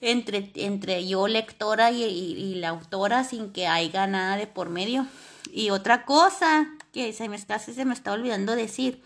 entre, 0.00 0.50
entre 0.56 1.06
yo 1.06 1.28
lectora 1.28 1.92
y, 1.92 2.56
la 2.56 2.70
autora 2.70 3.22
sin 3.22 3.52
que 3.52 3.68
haya 3.68 4.08
nada 4.08 4.36
de 4.36 4.48
por 4.48 4.68
medio. 4.68 5.06
Y 5.52 5.70
otra 5.70 6.04
cosa 6.04 6.66
que 6.92 7.12
se 7.12 7.28
me 7.28 7.40
casi 7.40 7.74
se 7.74 7.84
me 7.84 7.94
está 7.94 8.12
olvidando 8.12 8.56
decir, 8.56 9.00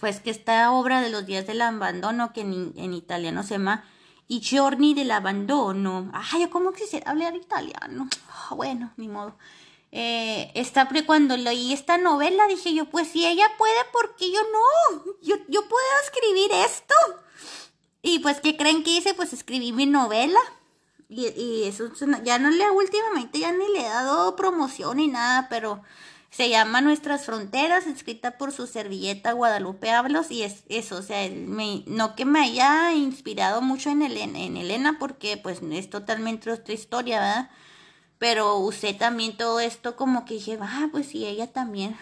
pues 0.00 0.20
que 0.20 0.28
esta 0.28 0.70
obra 0.70 1.00
de 1.00 1.08
los 1.08 1.24
días 1.24 1.46
del 1.46 1.62
abandono, 1.62 2.34
que 2.34 2.42
en, 2.42 2.74
en 2.76 2.92
italiano 2.92 3.42
se 3.42 3.54
llama 3.54 3.84
y 4.28 4.40
Giorni 4.40 4.94
del 4.94 5.10
abandono. 5.10 6.10
Ay, 6.12 6.42
yo 6.42 6.50
como 6.50 6.72
quisiera 6.72 7.10
hablar 7.10 7.34
italiano. 7.36 8.08
Ah, 8.28 8.54
bueno, 8.54 8.92
ni 8.96 9.08
modo. 9.08 9.36
Eh, 9.92 10.50
esta, 10.54 10.88
cuando 11.06 11.36
leí 11.36 11.72
esta 11.72 11.98
novela 11.98 12.46
dije 12.48 12.74
yo, 12.74 12.86
pues 12.86 13.08
si 13.08 13.24
ella 13.26 13.46
puede, 13.56 13.84
¿por 13.92 14.16
qué 14.16 14.32
yo 14.32 14.40
no? 14.42 15.04
Yo, 15.22 15.36
yo 15.48 15.68
puedo 15.68 15.86
escribir 16.02 16.50
esto. 16.52 16.94
Y 18.02 18.18
pues, 18.18 18.40
¿qué 18.40 18.56
creen 18.56 18.82
que 18.82 18.90
hice? 18.90 19.14
Pues 19.14 19.32
escribí 19.32 19.72
mi 19.72 19.86
novela. 19.86 20.40
Y, 21.08 21.28
y 21.28 21.64
eso 21.64 21.90
ya 22.24 22.38
no 22.38 22.50
le 22.50 22.70
últimamente, 22.70 23.38
ya 23.38 23.52
ni 23.52 23.68
le 23.68 23.80
he 23.80 23.88
dado 23.88 24.34
promoción 24.36 24.96
ni 24.96 25.06
nada, 25.06 25.48
pero 25.48 25.82
se 26.34 26.48
llama 26.48 26.80
Nuestras 26.80 27.26
Fronteras, 27.26 27.86
escrita 27.86 28.38
por 28.38 28.50
su 28.50 28.66
servilleta 28.66 29.32
Guadalupe 29.32 29.92
Hablos, 29.92 30.32
y 30.32 30.42
es 30.42 30.64
eso, 30.68 30.96
o 30.96 31.02
sea, 31.02 31.28
no 31.30 32.16
que 32.16 32.24
me 32.24 32.40
haya 32.40 32.92
inspirado 32.92 33.62
mucho 33.62 33.90
en, 33.90 34.02
en 34.02 34.56
Elena, 34.56 34.96
porque 34.98 35.36
pues 35.36 35.60
es 35.62 35.90
totalmente 35.90 36.50
otra 36.50 36.74
historia, 36.74 37.20
¿verdad? 37.20 37.50
Pero 38.18 38.58
usé 38.58 38.94
también 38.94 39.36
todo 39.36 39.60
esto 39.60 39.94
como 39.94 40.24
que 40.24 40.34
dije, 40.34 40.58
ah, 40.60 40.88
pues 40.90 41.06
si 41.06 41.24
ella 41.24 41.52
también 41.52 41.96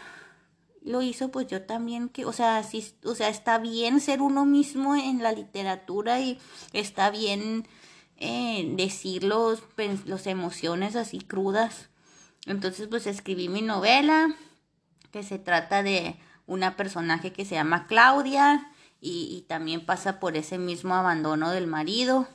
lo 0.82 1.02
hizo, 1.02 1.30
pues 1.30 1.46
yo 1.48 1.66
también, 1.66 2.08
que, 2.08 2.24
o 2.24 2.32
sea, 2.32 2.62
sí, 2.62 2.94
o 3.04 3.14
sea, 3.14 3.28
está 3.28 3.58
bien 3.58 4.00
ser 4.00 4.22
uno 4.22 4.46
mismo 4.46 4.96
en 4.96 5.22
la 5.22 5.32
literatura 5.32 6.20
y 6.20 6.38
está 6.72 7.10
bien 7.10 7.68
eh, 8.16 8.66
decir 8.76 9.24
los, 9.24 9.62
los 10.06 10.26
emociones 10.26 10.96
así 10.96 11.18
crudas 11.20 11.90
entonces 12.46 12.88
pues 12.88 13.06
escribí 13.06 13.48
mi 13.48 13.62
novela, 13.62 14.34
que 15.10 15.22
se 15.22 15.38
trata 15.38 15.82
de 15.82 16.16
una 16.46 16.76
personaje 16.76 17.32
que 17.32 17.44
se 17.44 17.54
llama 17.54 17.86
Claudia 17.86 18.70
y, 19.00 19.44
también 19.48 19.84
pasa 19.84 20.20
por 20.20 20.36
ese 20.36 20.58
mismo 20.58 20.94
abandono 20.94 21.50
del 21.50 21.66
marido, 21.66 22.28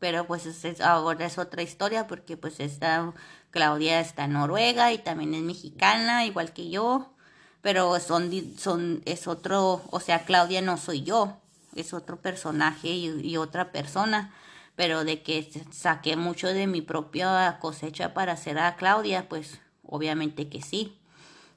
pero 0.00 0.26
pues 0.26 0.46
es, 0.46 0.80
ahora 0.80 1.26
es 1.26 1.38
otra 1.38 1.62
historia 1.62 2.08
porque 2.08 2.36
pues 2.36 2.58
esta 2.58 3.12
Claudia 3.52 4.00
está 4.00 4.24
en 4.24 4.32
Noruega 4.32 4.92
y 4.92 4.98
también 4.98 5.34
es 5.34 5.42
mexicana, 5.42 6.26
igual 6.26 6.52
que 6.52 6.70
yo, 6.70 7.12
pero 7.60 7.98
son, 8.00 8.32
son, 8.58 9.02
es 9.04 9.28
otro, 9.28 9.82
o 9.90 10.00
sea, 10.00 10.24
Claudia 10.24 10.60
no 10.60 10.76
soy 10.76 11.02
yo, 11.02 11.38
es 11.76 11.94
otro 11.94 12.20
personaje 12.20 12.88
y, 12.88 13.36
otra 13.36 13.70
persona, 13.70 14.34
pero 14.76 15.04
de 15.04 15.22
que 15.22 15.48
saqué 15.70 16.16
mucho 16.16 16.48
de 16.48 16.66
mi 16.66 16.80
propia 16.80 17.58
cosecha 17.60 18.14
para 18.14 18.32
hacer 18.32 18.58
a 18.58 18.76
Claudia, 18.76 19.28
pues 19.28 19.60
obviamente 19.84 20.48
que 20.48 20.62
sí. 20.62 20.98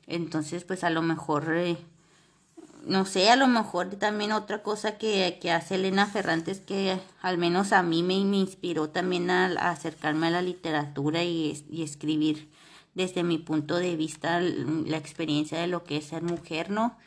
Entonces, 0.07 0.63
pues 0.65 0.83
a 0.83 0.89
lo 0.89 1.01
mejor, 1.01 1.53
eh, 1.55 1.77
no 2.85 3.05
sé, 3.05 3.29
a 3.29 3.35
lo 3.35 3.47
mejor 3.47 3.89
también 3.95 4.31
otra 4.31 4.61
cosa 4.61 4.97
que, 4.97 5.39
que 5.41 5.51
hace 5.51 5.75
Elena 5.75 6.05
Ferrantes 6.05 6.59
que 6.59 6.99
al 7.21 7.37
menos 7.37 7.71
a 7.71 7.81
mí 7.81 8.03
me, 8.03 8.13
inspiró 8.13 8.89
también 8.89 9.29
a, 9.29 9.47
acercarme 9.71 10.27
a 10.27 10.31
la 10.31 10.41
literatura 10.41 11.23
y, 11.23 11.65
y, 11.69 11.83
escribir 11.83 12.49
desde 12.93 13.23
mi 13.23 13.37
punto 13.39 13.77
de 13.77 13.95
vista 13.95 14.39
la 14.39 14.97
experiencia 14.97 15.59
de 15.59 15.67
lo 15.67 15.83
que 15.83 15.97
es 15.97 16.05
ser 16.05 16.21
mujer, 16.21 16.69
¿no? 16.69 16.97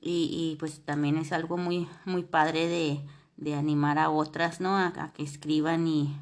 Y, 0.00 0.52
y 0.52 0.56
pues 0.58 0.84
también 0.84 1.16
es 1.16 1.32
algo 1.32 1.56
muy, 1.56 1.88
muy 2.04 2.24
padre 2.24 2.66
de, 2.66 3.00
de 3.42 3.54
animar 3.54 3.98
a 3.98 4.10
otras, 4.10 4.60
¿no? 4.60 4.76
A, 4.76 5.12
que 5.14 5.22
escriban 5.22 5.86
y, 5.86 6.16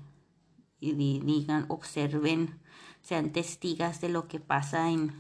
y 0.81 0.93
digan, 0.93 1.67
observen, 1.69 2.59
sean 3.03 3.31
testigas 3.31 4.01
de 4.01 4.09
lo 4.09 4.27
que 4.29 4.41
pasa 4.41 4.91
en, 4.91 5.13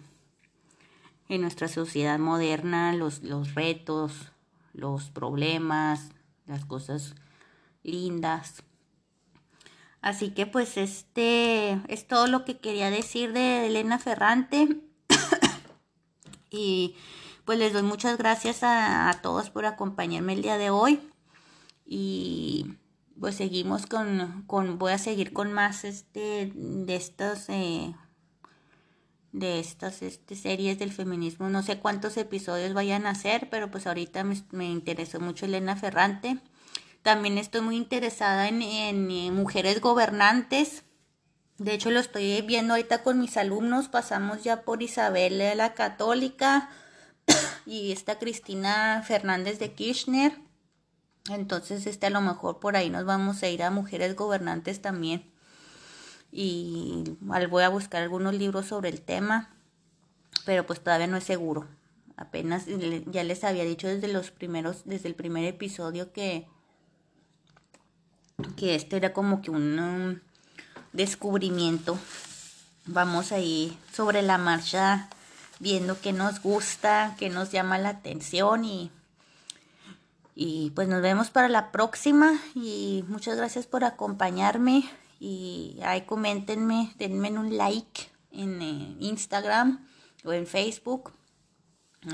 en 1.28 1.42
nuestra 1.42 1.68
sociedad 1.68 2.18
moderna, 2.18 2.94
los, 2.94 3.22
los 3.22 3.54
retos, 3.54 4.32
los 4.72 5.10
problemas, 5.10 6.10
las 6.46 6.64
cosas 6.64 7.14
lindas. 7.82 8.62
Así 10.00 10.30
que 10.30 10.46
pues 10.46 10.76
este 10.78 11.80
es 11.88 12.08
todo 12.08 12.26
lo 12.26 12.44
que 12.44 12.58
quería 12.58 12.90
decir 12.90 13.32
de 13.32 13.66
Elena 13.66 13.98
Ferrante. 13.98 14.80
y 16.50 16.96
pues 17.44 17.58
les 17.58 17.72
doy 17.72 17.82
muchas 17.82 18.16
gracias 18.16 18.60
a, 18.62 19.18
todos 19.22 19.50
por 19.50 19.66
acompañarme 19.66 20.32
el 20.34 20.42
día 20.42 20.56
de 20.56 20.70
hoy. 20.70 21.00
Y 21.92 22.76
pues 23.18 23.34
seguimos 23.34 23.86
con, 23.86 24.44
con 24.46 24.78
voy 24.78 24.92
a 24.92 24.98
seguir 24.98 25.32
con 25.32 25.52
más 25.52 25.82
este 25.82 26.52
de 26.54 26.94
estas 26.94 27.48
eh, 27.48 27.92
de 29.32 29.58
estas 29.58 30.00
este, 30.02 30.36
series 30.36 30.78
del 30.78 30.92
feminismo. 30.92 31.48
No 31.48 31.64
sé 31.64 31.80
cuántos 31.80 32.16
episodios 32.16 32.74
vayan 32.74 33.06
a 33.06 33.16
ser, 33.16 33.50
pero 33.50 33.72
pues 33.72 33.88
ahorita 33.88 34.22
me, 34.22 34.40
me 34.52 34.66
interesó 34.66 35.18
mucho 35.18 35.46
Elena 35.46 35.74
Ferrante. 35.74 36.38
También 37.02 37.38
estoy 37.38 37.62
muy 37.62 37.76
interesada 37.76 38.46
en, 38.46 38.62
en, 38.62 39.10
en, 39.10 39.34
mujeres 39.34 39.80
gobernantes. 39.80 40.84
De 41.58 41.74
hecho, 41.74 41.90
lo 41.90 41.98
estoy 41.98 42.40
viendo 42.42 42.74
ahorita 42.74 43.02
con 43.02 43.18
mis 43.18 43.36
alumnos. 43.36 43.88
Pasamos 43.88 44.44
ya 44.44 44.62
por 44.62 44.80
Isabel 44.80 45.38
la 45.56 45.74
Católica, 45.74 46.70
y 47.66 47.90
esta 47.90 48.20
Cristina 48.20 49.02
Fernández 49.04 49.58
de 49.58 49.72
Kirchner. 49.72 50.49
Entonces, 51.28 51.86
este 51.86 52.06
a 52.06 52.10
lo 52.10 52.20
mejor 52.20 52.60
por 52.60 52.76
ahí 52.76 52.90
nos 52.90 53.04
vamos 53.04 53.42
a 53.42 53.48
ir 53.48 53.62
a 53.62 53.70
mujeres 53.70 54.16
gobernantes 54.16 54.80
también. 54.80 55.24
Y 56.32 57.04
voy 57.20 57.62
a 57.62 57.68
buscar 57.68 58.02
algunos 58.02 58.34
libros 58.34 58.66
sobre 58.66 58.88
el 58.88 59.00
tema, 59.00 59.50
pero 60.44 60.66
pues 60.66 60.80
todavía 60.80 61.06
no 61.06 61.16
es 61.16 61.24
seguro. 61.24 61.66
Apenas 62.16 62.66
ya 63.06 63.24
les 63.24 63.44
había 63.44 63.64
dicho 63.64 63.88
desde 63.88 64.08
los 64.08 64.30
primeros, 64.30 64.82
desde 64.84 65.08
el 65.08 65.14
primer 65.14 65.44
episodio 65.44 66.12
que 66.12 66.46
que 68.56 68.74
este 68.74 68.96
era 68.96 69.12
como 69.12 69.42
que 69.42 69.50
un 69.50 69.78
um, 69.78 70.18
descubrimiento. 70.92 71.98
Vamos 72.86 73.32
ahí 73.32 73.78
sobre 73.92 74.22
la 74.22 74.38
marcha 74.38 75.08
viendo 75.58 76.00
qué 76.00 76.12
nos 76.12 76.40
gusta, 76.40 77.14
qué 77.18 77.28
nos 77.28 77.50
llama 77.52 77.78
la 77.78 77.90
atención 77.90 78.64
y, 78.64 78.90
y 80.34 80.70
pues 80.70 80.88
nos 80.88 81.02
vemos 81.02 81.30
para 81.30 81.48
la 81.48 81.72
próxima 81.72 82.32
y 82.54 83.04
muchas 83.08 83.36
gracias 83.36 83.66
por 83.66 83.84
acompañarme 83.84 84.88
y 85.18 85.78
ahí 85.84 86.02
coméntenme, 86.02 86.92
denme 86.96 87.30
un 87.38 87.56
like 87.56 88.10
en 88.32 88.62
eh, 88.62 88.96
Instagram 89.00 89.86
o 90.24 90.32
en 90.32 90.46
Facebook. 90.46 91.12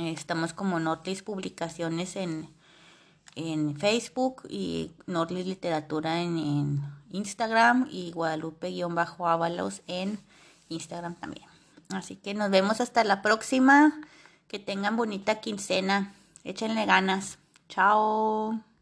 estamos 0.00 0.52
como 0.52 0.80
Notlis 0.80 1.22
Publicaciones 1.22 2.16
en, 2.16 2.52
en 3.36 3.76
Facebook 3.76 4.42
y 4.48 4.92
Notlis 5.06 5.46
Literatura 5.46 6.20
en, 6.20 6.38
en 6.38 6.82
Instagram 7.10 7.88
y 7.90 8.10
Guadalupe-Ábalos 8.12 9.82
en 9.86 10.18
Instagram 10.68 11.14
también. 11.14 11.46
Así 11.90 12.16
que 12.16 12.34
nos 12.34 12.50
vemos 12.50 12.80
hasta 12.80 13.04
la 13.04 13.22
próxima. 13.22 14.00
Que 14.48 14.58
tengan 14.58 14.96
bonita 14.96 15.40
quincena. 15.40 16.12
Échenle 16.44 16.86
ganas. 16.86 17.38
Ciao 17.68 18.58